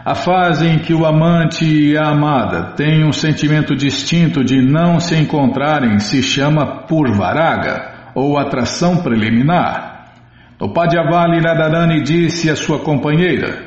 [0.04, 4.98] A fase em que o amante e a amada têm um sentimento distinto de não
[4.98, 10.12] se encontrarem se chama purvaraga, ou atração preliminar.
[10.60, 13.64] O Padhyavali Radharani disse à sua companheira,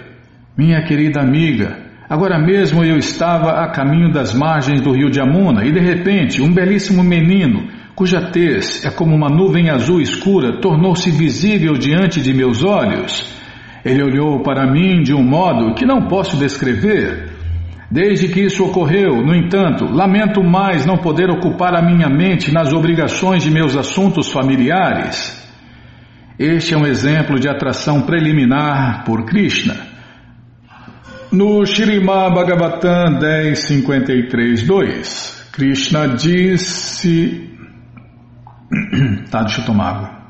[0.55, 1.75] Minha querida amiga,
[2.07, 6.41] agora mesmo eu estava a caminho das margens do rio de Amuna e de repente
[6.41, 12.31] um belíssimo menino, cuja tez é como uma nuvem azul escura, tornou-se visível diante de
[12.31, 13.33] meus olhos.
[13.83, 17.32] Ele olhou para mim de um modo que não posso descrever.
[17.89, 22.73] Desde que isso ocorreu, no entanto, lamento mais não poder ocupar a minha mente nas
[22.73, 25.41] obrigações de meus assuntos familiares.
[26.39, 29.75] Este é um exemplo de atração preliminar por Krishna.
[31.31, 37.49] No Shrimad Bhagavatam 10.53.2, Krishna disse.
[39.29, 40.22] tá, deixa eu tomar água.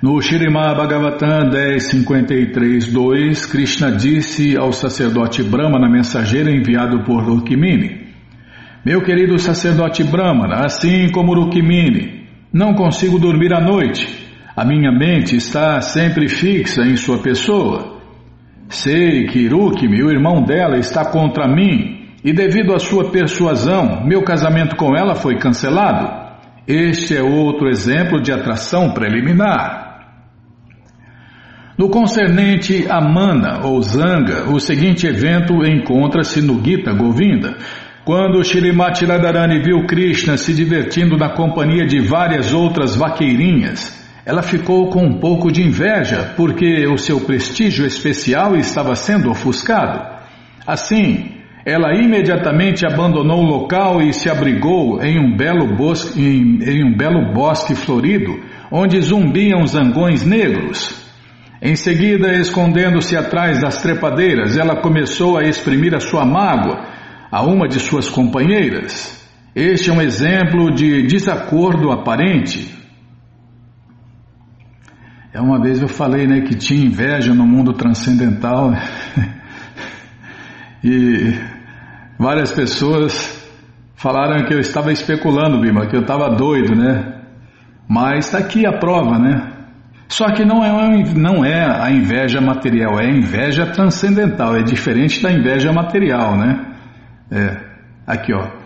[0.00, 8.06] No Shirimá Bhagavatam 10.53.2, Krishna disse ao sacerdote Brahmana mensageiro enviado por Rukmini,
[8.86, 14.08] Meu querido sacerdote Brahmana, assim como Rukmini, não consigo dormir à noite.
[14.54, 17.98] A minha mente está sempre fixa em sua pessoa.
[18.68, 24.22] Sei que Rukmi, o irmão dela, está contra mim e devido à sua persuasão, meu
[24.22, 26.28] casamento com ela foi cancelado.
[26.68, 29.87] Este é outro exemplo de atração preliminar.
[31.78, 37.56] No concernente a Mana ou Zanga, o seguinte evento encontra-se no Gita Govinda.
[38.04, 44.90] Quando Shrimati Radharani viu Krishna se divertindo na companhia de várias outras vaqueirinhas, ela ficou
[44.90, 50.00] com um pouco de inveja, porque o seu prestígio especial estava sendo ofuscado.
[50.66, 51.30] Assim,
[51.64, 56.96] ela imediatamente abandonou o local e se abrigou em um belo bosque, em, em um
[56.96, 58.36] belo bosque florido,
[58.68, 61.06] onde zumbiam zangões negros.
[61.60, 66.86] Em seguida, escondendo-se atrás das trepadeiras, ela começou a exprimir a sua mágoa
[67.30, 69.26] a uma de suas companheiras.
[69.56, 72.76] Este é um exemplo de desacordo aparente.
[75.32, 78.72] É uma vez eu falei né, que tinha inveja no mundo transcendental
[80.82, 81.34] e
[82.18, 83.36] várias pessoas
[83.96, 87.20] falaram que eu estava especulando, Bima, que eu estava doido, né?
[87.88, 89.57] Mas está aqui a prova, né?
[90.08, 95.22] Só que não é, não é a inveja material, é a inveja transcendental, é diferente
[95.22, 96.66] da inveja material, né?
[97.30, 97.56] É,
[98.06, 98.58] aqui ó.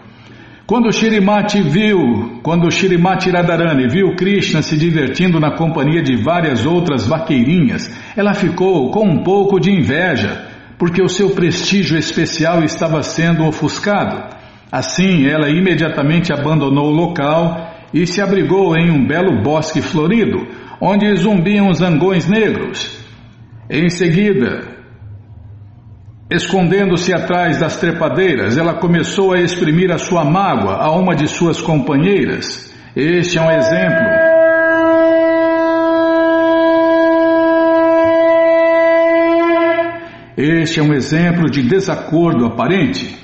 [0.64, 7.06] Quando Shirimati viu, quando Shirimati Radharani viu Krishna se divertindo na companhia de várias outras
[7.06, 10.46] vaqueirinhas, ela ficou com um pouco de inveja,
[10.78, 14.34] porque o seu prestígio especial estava sendo ofuscado.
[14.70, 20.46] Assim, ela imediatamente abandonou o local e se abrigou em um belo bosque florido,
[20.84, 22.98] onde zumbiam zangões negros.
[23.70, 24.64] Em seguida,
[26.28, 31.62] escondendo-se atrás das trepadeiras, ela começou a exprimir a sua mágoa a uma de suas
[31.62, 32.74] companheiras.
[32.96, 34.06] Este é um exemplo.
[40.36, 43.16] Este é um exemplo de desacordo aparente.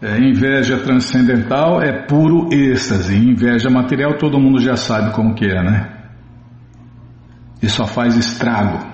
[0.00, 3.16] É, inveja transcendental é puro êxtase.
[3.16, 6.01] Inveja material todo mundo já sabe como que é, né?
[7.62, 8.92] E só faz estrago.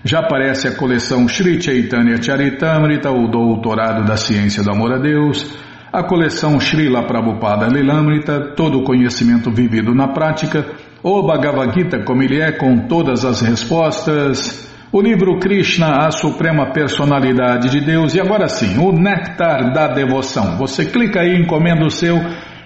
[0.04, 5.58] Já aparece a coleção Sri Chaitanya Charitamrita, o Doutorado da Ciência do Amor a Deus.
[5.90, 10.66] A coleção Srila Prabhupada Lilamrita, todo o conhecimento vivido na prática.
[11.02, 14.67] O Bhagavad Gita, como ele é, com todas as respostas.
[14.90, 20.56] O livro Krishna, a Suprema Personalidade de Deus, e agora sim, o Néctar da Devoção.
[20.56, 22.16] Você clica aí, encomenda o seu,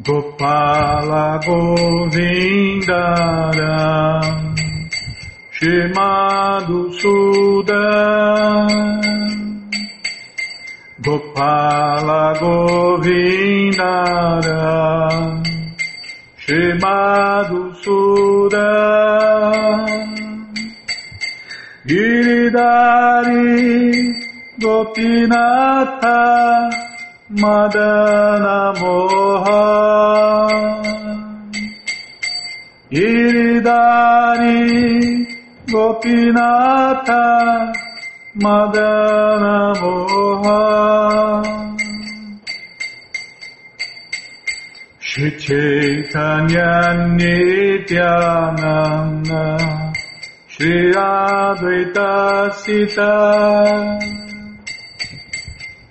[0.10, 2.18] Gopala Govindara
[5.54, 8.66] Shimadu Sudan
[11.06, 13.38] Gopala Govindara
[16.42, 18.58] Shimadu Sudan
[21.86, 23.46] Giridari
[24.58, 26.18] Gopinatha
[27.32, 29.62] Madana Moha
[34.10, 35.28] Giridari
[35.68, 37.22] Gopinatha
[38.36, 40.64] Madana Moha
[45.00, 46.72] Shri Chaitanya
[47.18, 48.26] Nityananda
[50.48, 52.10] Shri Advaita
[52.56, 53.14] Sita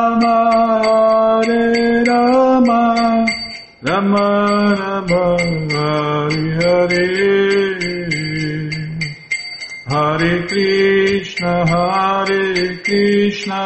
[4.11, 5.37] Rama Rama
[5.71, 7.05] Hare Hare
[9.87, 13.63] Hare Krishna Hare Krishna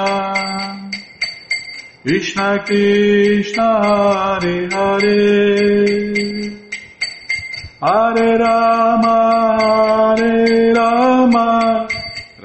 [2.04, 5.18] Krishna Krishna Hare Hare
[7.82, 9.18] Hare Rama
[9.62, 11.88] Hare Rama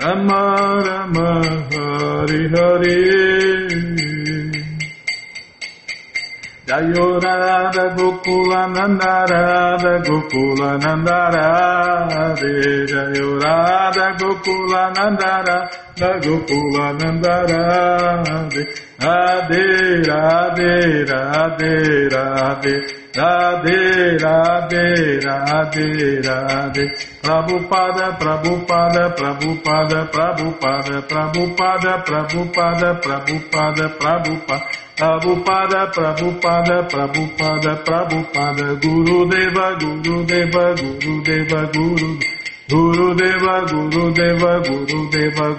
[0.00, 0.42] Rama
[0.86, 1.28] Rama
[1.70, 3.09] Hare Hare
[7.80, 9.40] Radha Gokula Nandara
[9.80, 11.44] Radha Gokula Nandara
[12.10, 15.56] Radha Jayo Radha Gokula Nandara
[16.00, 16.32] Radhe
[20.08, 22.80] Radhe Radhe Radhe
[23.12, 25.86] Radhe Radhe Radhe
[26.24, 26.84] Radhe
[27.22, 34.60] Prabhupada Prabhupada Prabhupada Prabhupada Prabhupada Prabhupada Prabhupada Prabhupada
[34.96, 42.39] Prabhupada Prabhupada Prabhupada Prabhupada Guru Deva Guru Deva Guru Deva Guru Deva
[42.70, 45.58] Guru Deva Guru Deva Guru Deva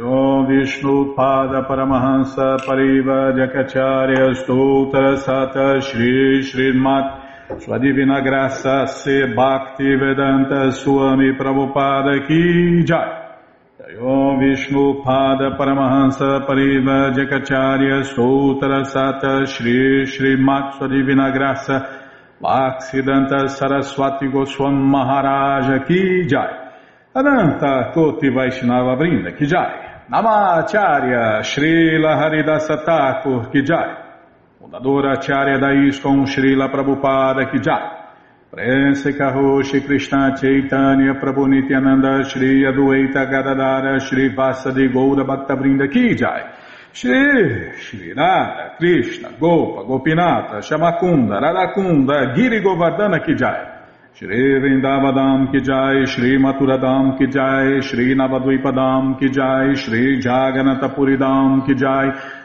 [0.00, 7.60] Om Vishnu Pada Paramahansa Pariva Jakacharya Stoutra Sata Shri Srimat.
[7.60, 13.98] Sua Divina Graça Se Bhakti Vedanta Swami Prabhupada Ki Jai.
[14.00, 20.78] Om Vishnu Pada Paramahansa Pariva Jakacharya Stoutra Sata Shri Srimat.
[20.78, 22.03] Sua Divina Graça
[22.44, 26.72] Bhaksidanta Saraswati Goswam Maharaja Ki Jai.
[27.14, 30.04] Ananta Koti Vaishnava Brinda Ki Jai.
[30.10, 33.96] Namacharya Srila Haridasa Thakur Ki Jai.
[34.60, 38.04] Fundadora Acharya da Srila Prabhupada Ki Jai.
[38.52, 46.14] Prense Karoshi Krishna Chaitanya Prabhu Nityananda Shri Adueita Gadadara Shri Vasadi Goura Bhakta Brinda Ki
[46.14, 46.63] Jai
[46.94, 53.72] Shri Shri Radha Krishna Gopa Gopinata Shamakunda Radakunda Giri Govardhana Ki Jai.
[54.14, 61.74] Shri Vrindavadam Ki Jai Shri Maturadam Ki Jai Shri Navadvipadam Ki Jai Shri Jaganatapuridam Ki
[61.74, 62.43] Jai